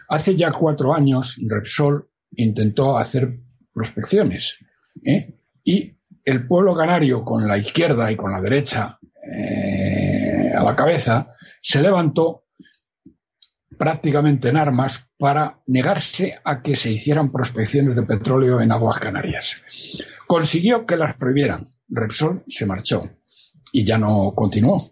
hace 0.07 0.35
ya 0.35 0.51
cuatro 0.51 0.93
años 0.93 1.39
Repsol 1.47 2.09
intentó 2.35 2.97
hacer 2.97 3.39
prospecciones 3.73 4.57
¿eh? 5.03 5.35
y 5.63 5.97
el 6.23 6.47
pueblo 6.47 6.75
canario 6.75 7.23
con 7.23 7.47
la 7.47 7.57
izquierda 7.57 8.11
y 8.11 8.15
con 8.15 8.31
la 8.31 8.41
derecha 8.41 8.99
eh, 9.23 10.51
a 10.55 10.63
la 10.63 10.75
cabeza 10.75 11.29
se 11.61 11.81
levantó 11.81 12.45
prácticamente 13.77 14.49
en 14.49 14.57
armas 14.57 15.07
para 15.17 15.61
negarse 15.65 16.37
a 16.43 16.61
que 16.61 16.75
se 16.75 16.91
hicieran 16.91 17.31
prospecciones 17.31 17.95
de 17.95 18.03
petróleo 18.03 18.61
en 18.61 18.71
aguas 18.71 18.99
canarias. 18.99 19.57
Consiguió 20.27 20.85
que 20.85 20.97
las 20.97 21.15
prohibieran. 21.15 21.73
Repsol 21.87 22.43
se 22.47 22.65
marchó 22.65 23.09
y 23.71 23.85
ya 23.85 23.97
no 23.97 24.33
continuó, 24.35 24.91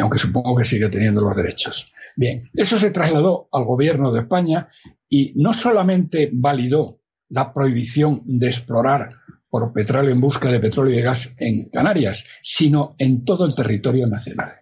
aunque 0.00 0.18
supongo 0.18 0.56
que 0.56 0.64
sigue 0.64 0.88
teniendo 0.88 1.20
los 1.20 1.36
derechos. 1.36 1.92
Bien, 2.16 2.50
eso 2.54 2.78
se 2.78 2.90
trasladó 2.90 3.48
al 3.52 3.64
gobierno 3.64 4.12
de 4.12 4.20
España 4.20 4.68
y 5.08 5.32
no 5.36 5.52
solamente 5.52 6.30
validó 6.32 7.00
la 7.28 7.52
prohibición 7.52 8.22
de 8.24 8.48
explorar 8.48 9.10
por 9.48 9.72
petróleo 9.72 10.12
en 10.12 10.20
busca 10.20 10.50
de 10.50 10.60
petróleo 10.60 10.98
y 10.98 11.02
gas 11.02 11.32
en 11.38 11.68
Canarias, 11.70 12.24
sino 12.42 12.94
en 12.98 13.24
todo 13.24 13.46
el 13.46 13.54
territorio 13.54 14.06
nacional. 14.06 14.52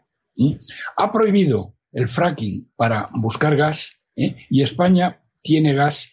Ha 0.96 1.12
prohibido 1.12 1.77
el 1.92 2.09
fracking 2.09 2.70
para 2.77 3.09
buscar 3.12 3.57
gas 3.57 3.92
¿eh? 4.16 4.37
y 4.50 4.62
España 4.62 5.22
tiene 5.42 5.74
gas 5.74 6.11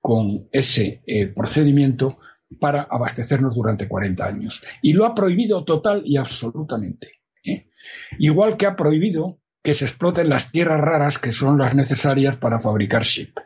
con 0.00 0.48
ese 0.52 1.02
eh, 1.06 1.28
procedimiento 1.28 2.18
para 2.60 2.82
abastecernos 2.82 3.54
durante 3.54 3.88
40 3.88 4.24
años. 4.24 4.62
Y 4.82 4.92
lo 4.92 5.04
ha 5.04 5.14
prohibido 5.14 5.64
total 5.64 6.02
y 6.04 6.16
absolutamente. 6.16 7.20
¿eh? 7.44 7.70
Igual 8.18 8.56
que 8.56 8.66
ha 8.66 8.76
prohibido 8.76 9.40
que 9.62 9.74
se 9.74 9.86
exploten 9.86 10.28
las 10.28 10.52
tierras 10.52 10.80
raras 10.80 11.18
que 11.18 11.32
son 11.32 11.58
las 11.58 11.74
necesarias 11.74 12.36
para 12.36 12.60
fabricar 12.60 13.02
chip. 13.02 13.38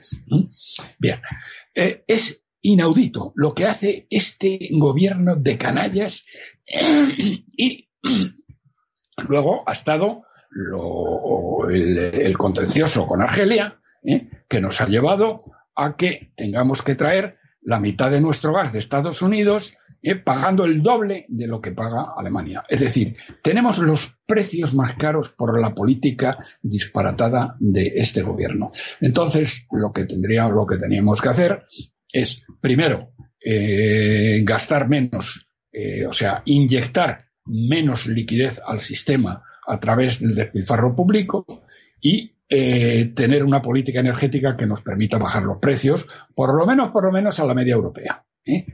Bien, 0.98 1.20
eh, 1.74 2.04
es 2.08 2.42
inaudito 2.60 3.32
lo 3.36 3.54
que 3.54 3.66
hace 3.66 4.06
este 4.10 4.68
gobierno 4.72 5.36
de 5.36 5.56
canallas 5.56 6.24
y 7.56 7.88
luego 9.28 9.62
ha 9.66 9.72
estado 9.72 10.24
el, 11.70 12.36
contencioso 12.36 13.06
con 13.06 13.22
Argelia, 13.22 13.80
¿eh? 14.02 14.28
que 14.48 14.60
nos 14.60 14.80
ha 14.80 14.86
llevado 14.86 15.44
a 15.76 15.96
que 15.96 16.32
tengamos 16.36 16.82
que 16.82 16.94
traer 16.94 17.38
la 17.62 17.80
mitad 17.80 18.10
de 18.10 18.20
nuestro 18.20 18.52
gas 18.52 18.72
de 18.72 18.78
Estados 18.78 19.22
Unidos 19.22 19.74
eh, 20.00 20.14
pagando 20.14 20.64
el 20.64 20.80
doble 20.80 21.26
de 21.28 21.48
lo 21.48 21.60
que 21.60 21.72
paga 21.72 22.14
Alemania. 22.16 22.62
Es 22.68 22.80
decir, 22.80 23.16
tenemos 23.42 23.78
los 23.78 24.14
precios 24.26 24.72
más 24.72 24.94
caros 24.94 25.30
por 25.30 25.60
la 25.60 25.74
política 25.74 26.38
disparatada 26.62 27.56
de 27.58 27.92
este 27.96 28.22
gobierno. 28.22 28.70
Entonces, 29.00 29.66
lo 29.72 29.92
que 29.92 30.04
tendría, 30.04 30.48
lo 30.48 30.66
que 30.66 30.76
teníamos 30.76 31.20
que 31.20 31.28
hacer 31.28 31.66
es, 32.12 32.38
primero, 32.60 33.12
eh, 33.44 34.40
gastar 34.44 34.88
menos, 34.88 35.48
eh, 35.72 36.06
o 36.06 36.12
sea, 36.12 36.42
inyectar 36.44 37.26
menos 37.44 38.06
liquidez 38.06 38.60
al 38.64 38.78
sistema 38.78 39.42
a 39.66 39.80
través 39.80 40.20
del 40.20 40.34
despilfarro 40.34 40.94
público 40.94 41.44
y 42.00 42.37
eh, 42.48 43.12
tener 43.14 43.44
una 43.44 43.62
política 43.62 44.00
energética 44.00 44.56
que 44.56 44.66
nos 44.66 44.82
permita 44.82 45.18
bajar 45.18 45.42
los 45.42 45.58
precios, 45.58 46.06
por 46.34 46.54
lo 46.54 46.66
menos, 46.66 46.90
por 46.90 47.04
lo 47.04 47.12
menos 47.12 47.38
a 47.40 47.44
la 47.44 47.54
media 47.54 47.74
europea. 47.74 48.24
¿eh? 48.44 48.66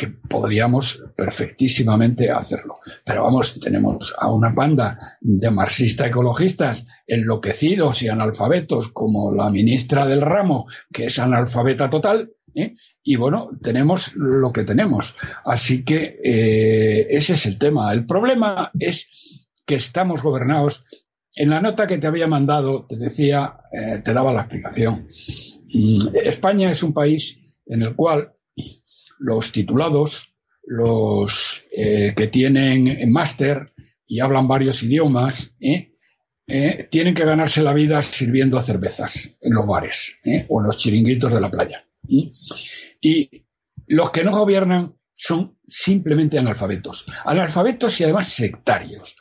que 0.00 0.08
podríamos 0.08 0.98
perfectísimamente 1.14 2.30
hacerlo. 2.30 2.78
Pero 3.04 3.24
vamos, 3.24 3.60
tenemos 3.60 4.14
a 4.18 4.32
una 4.32 4.54
panda 4.54 5.18
de 5.20 5.50
marxistas 5.50 6.06
ecologistas 6.06 6.86
enloquecidos 7.06 8.02
y 8.02 8.08
analfabetos 8.08 8.88
como 8.88 9.30
la 9.30 9.50
ministra 9.50 10.06
del 10.06 10.22
ramo, 10.22 10.66
que 10.90 11.04
es 11.06 11.18
analfabeta 11.18 11.90
total, 11.90 12.32
¿eh? 12.54 12.72
y 13.02 13.16
bueno, 13.16 13.50
tenemos 13.62 14.14
lo 14.14 14.52
que 14.52 14.64
tenemos. 14.64 15.14
Así 15.44 15.84
que 15.84 16.16
eh, 16.24 17.06
ese 17.10 17.34
es 17.34 17.44
el 17.44 17.58
tema. 17.58 17.92
El 17.92 18.06
problema 18.06 18.70
es 18.78 19.46
que 19.66 19.74
estamos 19.74 20.22
gobernados. 20.22 20.82
En 21.36 21.50
la 21.50 21.60
nota 21.60 21.86
que 21.86 21.98
te 21.98 22.06
había 22.06 22.26
mandado, 22.26 22.86
te 22.86 22.96
decía, 22.96 23.58
eh, 23.72 24.00
te 24.02 24.12
daba 24.12 24.32
la 24.32 24.40
explicación. 24.40 25.06
Mm, 25.72 26.08
España 26.24 26.70
es 26.70 26.82
un 26.82 26.92
país 26.92 27.36
en 27.66 27.82
el 27.82 27.94
cual 27.94 28.34
los 29.18 29.52
titulados, 29.52 30.34
los 30.64 31.64
eh, 31.70 32.14
que 32.16 32.26
tienen 32.26 33.10
máster 33.12 33.72
y 34.06 34.20
hablan 34.20 34.48
varios 34.48 34.82
idiomas, 34.82 35.52
¿eh? 35.60 35.86
Tienen 36.90 37.14
que 37.14 37.24
ganarse 37.24 37.62
la 37.62 37.72
vida 37.72 38.02
sirviendo 38.02 38.60
cervezas 38.60 39.30
en 39.40 39.54
los 39.54 39.64
bares 39.64 40.16
o 40.48 40.60
en 40.60 40.66
los 40.66 40.76
chiringuitos 40.76 41.32
de 41.32 41.40
la 41.40 41.48
playa. 41.48 41.86
Y 43.00 43.30
los 43.86 44.10
que 44.10 44.24
no 44.24 44.32
gobiernan 44.32 44.96
son 45.14 45.58
simplemente 45.64 46.40
analfabetos. 46.40 47.06
Analfabetos 47.24 48.00
y 48.00 48.04
además 48.04 48.26
sectarios. 48.26 49.14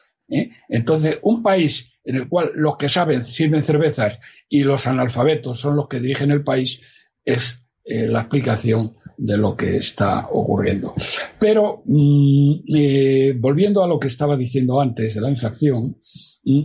Entonces, 0.69 1.19
un 1.21 1.43
país 1.43 1.85
en 2.09 2.15
el 2.15 2.27
cual 2.27 2.51
los 2.55 2.75
que 2.77 2.89
saben 2.89 3.23
sirven 3.23 3.63
cervezas 3.63 4.19
y 4.49 4.63
los 4.63 4.87
analfabetos 4.87 5.59
son 5.59 5.75
los 5.75 5.87
que 5.87 5.99
dirigen 5.99 6.31
el 6.31 6.43
país 6.43 6.81
es 7.23 7.59
la 7.85 8.21
explicación 8.21 8.95
de 9.19 9.37
lo 9.37 9.55
que 9.55 9.77
está 9.77 10.27
ocurriendo. 10.31 10.93
Pero 11.39 11.83
mm, 11.85 12.53
eh, 12.73 13.35
volviendo 13.37 13.83
a 13.83 13.87
lo 13.87 13.99
que 13.99 14.07
estaba 14.07 14.37
diciendo 14.37 14.79
antes 14.79 15.13
de 15.13 15.21
la 15.21 15.29
inflación, 15.29 15.97
mm, 16.45 16.61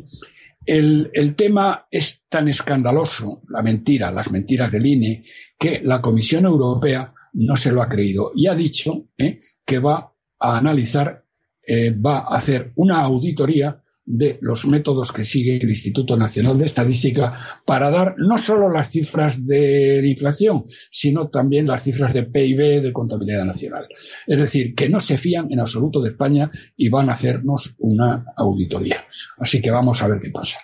el, 0.65 1.35
tema 1.37 1.87
es 1.91 2.23
tan 2.29 2.49
escandaloso, 2.49 3.43
la 3.49 3.61
mentira, 3.61 4.11
las 4.11 4.31
mentiras 4.31 4.71
del 4.71 4.87
INE, 4.87 5.25
que 5.59 5.81
la 5.83 6.01
Comisión 6.01 6.45
Europea 6.47 7.13
no 7.35 7.57
se 7.57 7.73
lo 7.73 7.83
ha 7.83 7.89
creído 7.89 8.31
y 8.35 8.47
ha 8.47 8.55
dicho 8.55 9.09
eh, 9.19 9.41
que 9.67 9.81
va 9.81 10.15
a 10.39 10.57
analizar, 10.57 11.25
eh, 11.67 11.91
va 11.91 12.19
a 12.19 12.37
hacer 12.37 12.73
una 12.77 13.03
auditoría 13.03 13.83
de 14.07 14.39
los 14.43 14.67
métodos 14.67 15.13
que 15.13 15.25
sigue 15.25 15.57
el 15.57 15.69
Instituto 15.69 16.17
Nacional 16.17 16.59
de 16.59 16.67
Estadística 16.67 17.39
para 17.65 17.91
dar 17.91 18.15
no 18.19 18.39
solo 18.39 18.71
las 18.71 18.91
cifras 18.91 19.45
de 19.45 20.01
la 20.03 20.09
inflación, 20.09 20.65
sino 20.91 21.29
también 21.29 21.67
las 21.67 21.85
cifras 21.85 22.13
de 22.13 22.25
PIB 22.25 22.83
de 22.83 22.93
contabilidad 22.93 23.45
nacional. 23.45 23.89
Es 24.27 24.39
decir, 24.39 24.75
que 24.75 24.89
no 24.89 25.01
se 25.01 25.17
fían 25.17 25.51
en 25.51 25.61
absoluto 25.61 26.01
de 26.01 26.11
España 26.11 26.51
y 26.77 26.89
van 26.91 27.09
a 27.09 27.15
hacernos 27.15 27.75
una 27.79 28.27
auditoría. 28.37 29.05
Así 29.39 29.61
que 29.61 29.71
vamos 29.71 30.03
a 30.03 30.09
ver 30.09 30.21
qué 30.21 30.31
pasa. 30.31 30.59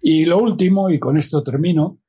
Y 0.00 0.24
lo 0.24 0.38
último, 0.38 0.88
y 0.90 0.98
con 0.98 1.18
esto 1.18 1.42
termino, 1.42 2.00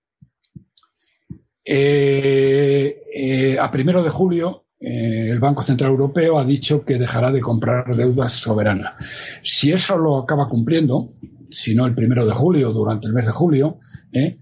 eh, 1.66 2.96
eh, 3.14 3.58
a 3.60 3.70
primero 3.70 4.02
de 4.02 4.10
julio 4.10 4.69
eh, 4.82 5.30
el 5.30 5.40
Banco 5.40 5.62
Central 5.62 5.92
Europeo 5.92 6.40
ha 6.40 6.46
dicho 6.46 6.86
que 6.86 6.98
dejará 6.98 7.32
de 7.32 7.42
comprar 7.42 7.96
deuda 7.98 8.30
soberana. 8.30 8.96
Si 9.44 9.72
eso 9.72 9.98
lo 9.98 10.18
acaba 10.18 10.48
cumpliendo, 10.48 11.14
si 11.50 11.76
no 11.76 11.86
el 11.86 11.96
primero 11.96 12.26
de 12.26 12.32
julio, 12.32 12.72
durante 12.72 13.08
el 13.08 13.14
mes 13.14 13.26
de 13.26 13.32
julio, 13.32 13.80
eh, 14.14 14.38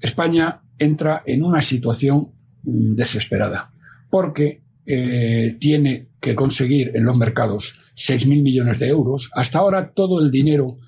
España 0.00 0.62
entra 0.78 1.22
en 1.26 1.44
una 1.44 1.62
situación 1.62 2.32
mm, 2.62 2.94
desesperada, 2.94 3.72
porque 4.08 4.62
eh, 4.86 5.56
tiene 5.58 6.10
que 6.20 6.36
conseguir 6.36 6.92
en 6.94 7.04
los 7.04 7.16
mercados 7.16 7.74
6.000 7.96 8.42
millones 8.42 8.78
de 8.78 8.88
euros. 8.88 9.30
Hasta 9.34 9.58
ahora 9.58 9.92
todo 9.94 10.20
el 10.20 10.30
dinero 10.30 10.78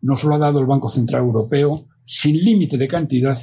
nos 0.00 0.22
lo 0.22 0.34
ha 0.34 0.38
dado 0.38 0.60
el 0.60 0.66
Banco 0.66 0.88
Central 0.88 1.22
Europeo 1.22 1.88
sin 2.04 2.36
límite 2.36 2.76
de 2.76 2.86
cantidad 2.86 3.38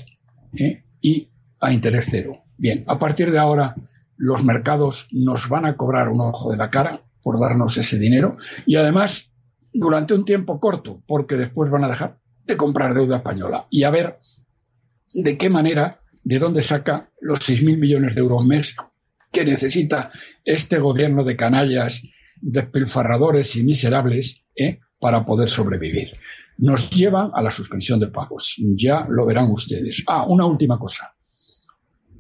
y 1.02 1.30
a 1.60 1.74
interés 1.74 2.08
cero. 2.10 2.43
Bien, 2.58 2.84
a 2.88 2.97
partir 2.97 3.32
de 3.32 3.39
ahora 3.39 3.76
los 4.21 4.43
mercados 4.43 5.07
nos 5.12 5.49
van 5.49 5.65
a 5.65 5.75
cobrar 5.75 6.10
un 6.10 6.21
ojo 6.21 6.51
de 6.51 6.57
la 6.57 6.69
cara 6.69 7.01
por 7.23 7.39
darnos 7.39 7.75
ese 7.77 7.97
dinero 7.97 8.38
y 8.67 8.75
además 8.75 9.31
durante 9.73 10.13
un 10.13 10.25
tiempo 10.25 10.60
corto, 10.60 11.01
porque 11.07 11.38
después 11.38 11.71
van 11.71 11.86
a 11.86 11.88
dejar 11.88 12.19
de 12.45 12.55
comprar 12.55 12.93
deuda 12.93 13.17
española 13.17 13.65
y 13.71 13.84
a 13.84 13.89
ver 13.89 14.19
de 15.15 15.38
qué 15.39 15.49
manera, 15.49 16.01
de 16.23 16.38
dónde 16.38 16.62
saca 16.62 17.10
los 17.19 17.39
6.000 17.39 17.79
millones 17.79 18.13
de 18.13 18.21
euros 18.21 18.45
mes 18.45 18.75
que 19.31 19.43
necesita 19.43 20.12
este 20.45 20.77
gobierno 20.77 21.23
de 21.23 21.36
canallas, 21.36 22.03
despilfarradores 22.41 23.55
y 23.55 23.63
miserables 23.63 24.43
¿eh? 24.55 24.81
para 24.99 25.25
poder 25.25 25.49
sobrevivir. 25.49 26.12
Nos 26.60 26.91
llevan 26.91 27.31
a 27.34 27.41
la 27.41 27.49
suspensión 27.49 27.99
de 27.99 28.10
pagos. 28.10 28.55
Ya 28.75 29.07
lo 29.10 29.25
verán 29.25 29.49
ustedes. 29.49 30.03
Ah, 30.05 30.27
una 30.27 30.45
última 30.45 30.77
cosa. 30.77 31.15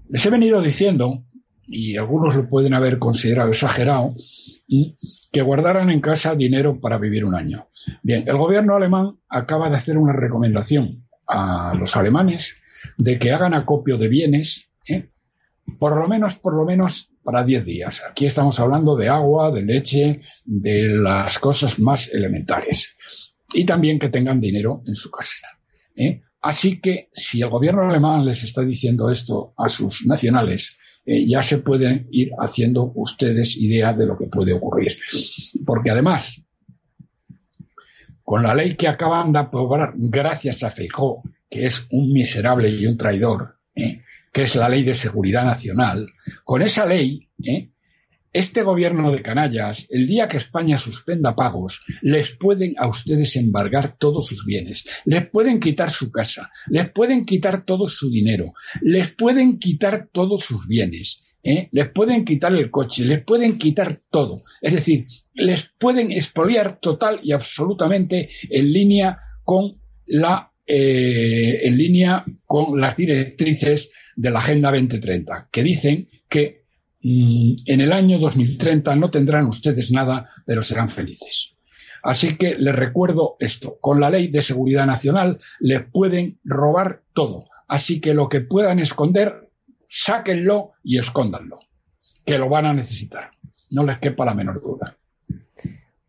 Les 0.09 0.25
he 0.25 0.31
venido 0.31 0.61
diciendo 0.61 1.25
y 1.71 1.97
algunos 1.97 2.35
lo 2.35 2.47
pueden 2.47 2.73
haber 2.73 2.99
considerado 2.99 3.49
exagerado, 3.49 4.13
que 5.31 5.41
guardaran 5.41 5.89
en 5.89 6.01
casa 6.01 6.35
dinero 6.35 6.79
para 6.79 6.97
vivir 6.97 7.25
un 7.25 7.35
año. 7.35 7.69
Bien, 8.03 8.23
el 8.27 8.37
gobierno 8.37 8.75
alemán 8.75 9.19
acaba 9.29 9.69
de 9.69 9.77
hacer 9.77 9.97
una 9.97 10.13
recomendación 10.13 11.07
a 11.27 11.73
los 11.75 11.95
alemanes 11.95 12.55
de 12.97 13.17
que 13.17 13.31
hagan 13.31 13.53
acopio 13.53 13.97
de 13.97 14.09
bienes, 14.09 14.69
¿eh? 14.87 15.09
por 15.79 15.97
lo 15.97 16.07
menos, 16.07 16.37
por 16.37 16.55
lo 16.55 16.65
menos 16.65 17.09
para 17.23 17.43
10 17.43 17.65
días. 17.65 18.01
Aquí 18.09 18.25
estamos 18.25 18.59
hablando 18.59 18.95
de 18.95 19.07
agua, 19.07 19.51
de 19.51 19.63
leche, 19.63 20.21
de 20.43 20.95
las 20.97 21.39
cosas 21.39 21.79
más 21.79 22.09
elementales. 22.09 22.95
Y 23.53 23.65
también 23.65 23.99
que 23.99 24.09
tengan 24.09 24.41
dinero 24.41 24.81
en 24.85 24.95
su 24.95 25.09
casa. 25.09 25.47
¿eh? 25.95 26.21
Así 26.41 26.81
que 26.81 27.07
si 27.11 27.41
el 27.41 27.49
gobierno 27.49 27.87
alemán 27.87 28.25
les 28.25 28.43
está 28.43 28.63
diciendo 28.63 29.09
esto 29.09 29.53
a 29.57 29.69
sus 29.69 30.05
nacionales, 30.05 30.75
eh, 31.05 31.27
ya 31.27 31.41
se 31.41 31.57
pueden 31.57 32.07
ir 32.11 32.31
haciendo 32.39 32.91
ustedes 32.95 33.57
idea 33.57 33.93
de 33.93 34.05
lo 34.05 34.17
que 34.17 34.27
puede 34.27 34.53
ocurrir. 34.53 34.97
Porque 35.65 35.91
además, 35.91 36.41
con 38.23 38.43
la 38.43 38.53
ley 38.53 38.75
que 38.75 38.87
acaban 38.87 39.31
de 39.31 39.39
aprobar 39.39 39.93
gracias 39.95 40.63
a 40.63 40.71
Feijó, 40.71 41.23
que 41.49 41.65
es 41.65 41.85
un 41.91 42.13
miserable 42.13 42.69
y 42.69 42.85
un 42.85 42.97
traidor, 42.97 43.57
¿eh? 43.75 44.01
que 44.31 44.43
es 44.43 44.55
la 44.55 44.69
ley 44.69 44.83
de 44.83 44.95
seguridad 44.95 45.43
nacional, 45.43 46.07
con 46.43 46.61
esa 46.61 46.85
ley, 46.85 47.29
¿eh? 47.43 47.71
Este 48.33 48.63
gobierno 48.63 49.11
de 49.11 49.21
canallas, 49.21 49.87
el 49.89 50.07
día 50.07 50.29
que 50.29 50.37
España 50.37 50.77
suspenda 50.77 51.35
pagos, 51.35 51.81
les 52.01 52.31
pueden 52.31 52.75
a 52.77 52.87
ustedes 52.87 53.35
embargar 53.35 53.97
todos 53.97 54.27
sus 54.27 54.45
bienes, 54.45 54.85
les 55.03 55.29
pueden 55.29 55.59
quitar 55.59 55.89
su 55.89 56.11
casa, 56.11 56.49
les 56.67 56.89
pueden 56.89 57.25
quitar 57.25 57.65
todo 57.65 57.87
su 57.87 58.09
dinero, 58.09 58.53
les 58.81 59.09
pueden 59.11 59.59
quitar 59.59 60.07
todos 60.13 60.41
sus 60.41 60.65
bienes, 60.65 61.21
¿eh? 61.43 61.67
les 61.73 61.89
pueden 61.89 62.23
quitar 62.23 62.53
el 62.53 62.71
coche, 62.71 63.03
les 63.03 63.21
pueden 63.21 63.57
quitar 63.57 64.01
todo. 64.09 64.43
Es 64.61 64.75
decir, 64.75 65.07
les 65.33 65.65
pueden 65.77 66.13
expoliar 66.13 66.79
total 66.79 67.19
y 67.23 67.33
absolutamente 67.33 68.29
en 68.49 68.71
línea 68.71 69.19
con 69.43 69.81
la 70.05 70.53
eh, 70.65 71.67
en 71.67 71.77
línea 71.77 72.23
con 72.45 72.79
las 72.79 72.95
directrices 72.95 73.89
de 74.15 74.31
la 74.31 74.39
Agenda 74.39 74.71
2030, 74.71 75.49
que 75.51 75.63
dicen 75.63 76.07
que 76.29 76.60
en 77.03 77.81
el 77.81 77.91
año 77.91 78.19
2030 78.19 78.95
no 78.95 79.09
tendrán 79.09 79.47
ustedes 79.47 79.91
nada, 79.91 80.29
pero 80.45 80.61
serán 80.61 80.89
felices. 80.89 81.53
Así 82.03 82.35
que 82.35 82.55
les 82.55 82.75
recuerdo 82.75 83.35
esto, 83.39 83.77
con 83.79 83.99
la 83.99 84.09
ley 84.09 84.27
de 84.27 84.41
seguridad 84.41 84.85
nacional 84.85 85.39
les 85.59 85.83
pueden 85.83 86.39
robar 86.43 87.01
todo. 87.13 87.45
Así 87.67 88.01
que 88.01 88.13
lo 88.13 88.27
que 88.27 88.41
puedan 88.41 88.79
esconder, 88.79 89.49
sáquenlo 89.85 90.71
y 90.83 90.97
escóndanlo, 90.97 91.59
que 92.25 92.37
lo 92.37 92.49
van 92.49 92.65
a 92.65 92.73
necesitar. 92.73 93.31
No 93.69 93.85
les 93.85 93.99
quepa 93.99 94.25
la 94.25 94.33
menor 94.33 94.61
duda. 94.61 94.97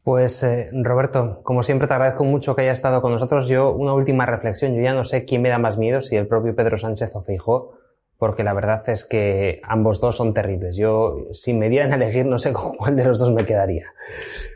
Pues 0.03 0.43
eh, 0.43 0.71
Roberto, 0.73 1.43
como 1.45 1.63
siempre 1.63 1.87
te 1.87 1.95
agradezco 1.95 2.25
mucho 2.25 2.57
que 2.57 2.63
hayas 2.63 2.79
estado 2.79 3.01
con 3.01 3.13
nosotros. 3.13 3.47
Yo 3.47 3.73
una 3.73 3.95
última 3.95 4.27
reflexión, 4.27 4.75
yo 4.75 4.83
ya 4.83 4.95
no 4.95 5.05
sé 5.05 5.25
quién 5.25 5.43
me 5.43 5.49
da 5.49 5.59
más 5.59 5.79
miedo, 5.79 6.03
si 6.03 6.17
el 6.17 6.27
propio 6.27 6.57
Pedro 6.57 6.77
Sánchez 6.77 7.11
o 7.15 7.23
Feijó, 7.23 7.79
porque 8.23 8.45
la 8.45 8.55
verdad 8.55 8.85
es 8.87 9.03
que 9.03 9.61
ambos 9.65 10.01
dos 10.01 10.17
son 10.17 10.33
terribles. 10.33 10.77
Yo, 10.77 11.27
si 11.33 11.55
me 11.55 11.69
dieran 11.69 11.93
a 11.93 11.97
elegir, 11.97 12.25
no 12.25 12.39
sé 12.39 12.53
con 12.53 12.77
cuál 12.77 12.95
de 12.95 13.03
los 13.03 13.19
dos 13.19 13.33
me 13.33 13.45
quedaría. 13.45 13.87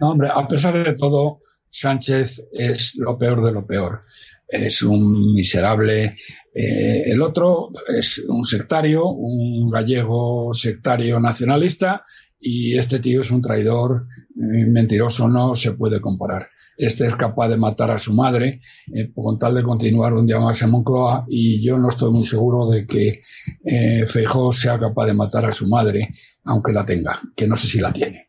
No, 0.00 0.12
hombre, 0.12 0.30
a 0.32 0.46
pesar 0.46 0.72
de 0.72 0.92
todo, 0.92 1.40
Sánchez 1.66 2.44
es 2.52 2.92
lo 2.94 3.18
peor 3.18 3.44
de 3.44 3.50
lo 3.50 3.66
peor. 3.66 4.02
Es 4.46 4.84
un 4.84 5.34
miserable. 5.34 6.14
Eh, 6.54 7.10
el 7.10 7.20
otro 7.20 7.70
es 7.88 8.20
un 8.28 8.44
sectario, 8.44 9.08
un 9.08 9.68
gallego 9.68 10.54
sectario 10.54 11.18
nacionalista, 11.18 12.04
y 12.38 12.78
este 12.78 13.00
tío 13.00 13.22
es 13.22 13.32
un 13.32 13.42
traidor, 13.42 14.06
eh, 14.36 14.64
mentiroso, 14.64 15.26
no 15.26 15.56
se 15.56 15.72
puede 15.72 16.00
comparar 16.00 16.50
este 16.76 17.06
es 17.06 17.16
capaz 17.16 17.48
de 17.48 17.56
matar 17.56 17.90
a 17.90 17.98
su 17.98 18.12
madre 18.12 18.60
eh, 18.92 19.10
con 19.14 19.38
tal 19.38 19.54
de 19.54 19.62
continuar 19.62 20.14
un 20.14 20.26
día 20.26 20.38
más 20.38 20.60
en 20.62 20.70
Moncloa 20.70 21.24
y 21.28 21.64
yo 21.66 21.76
no 21.78 21.88
estoy 21.88 22.10
muy 22.12 22.24
seguro 22.24 22.66
de 22.68 22.86
que 22.86 23.22
eh, 23.64 24.06
Feijó 24.06 24.52
sea 24.52 24.78
capaz 24.78 25.06
de 25.06 25.14
matar 25.14 25.46
a 25.46 25.52
su 25.52 25.66
madre, 25.66 26.08
aunque 26.44 26.72
la 26.72 26.84
tenga, 26.84 27.20
que 27.34 27.46
no 27.46 27.56
sé 27.56 27.66
si 27.66 27.80
la 27.80 27.92
tiene. 27.92 28.28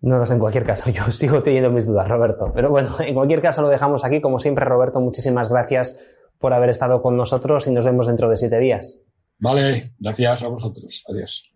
No 0.00 0.18
lo 0.18 0.26
sé, 0.26 0.34
en 0.34 0.40
cualquier 0.40 0.64
caso, 0.64 0.90
yo 0.90 1.10
sigo 1.10 1.42
teniendo 1.42 1.70
mis 1.70 1.86
dudas, 1.86 2.08
Roberto. 2.08 2.52
Pero 2.54 2.70
bueno, 2.70 2.96
en 3.00 3.14
cualquier 3.14 3.42
caso 3.42 3.62
lo 3.62 3.68
dejamos 3.68 4.04
aquí. 4.04 4.20
Como 4.20 4.38
siempre, 4.38 4.64
Roberto, 4.64 5.00
muchísimas 5.00 5.48
gracias 5.48 5.98
por 6.38 6.52
haber 6.52 6.70
estado 6.70 7.02
con 7.02 7.16
nosotros 7.16 7.66
y 7.66 7.72
nos 7.72 7.84
vemos 7.84 8.06
dentro 8.06 8.28
de 8.28 8.36
siete 8.36 8.58
días. 8.58 9.00
Vale, 9.40 9.94
gracias 9.98 10.42
a 10.42 10.48
vosotros. 10.48 11.04
Adiós. 11.08 11.50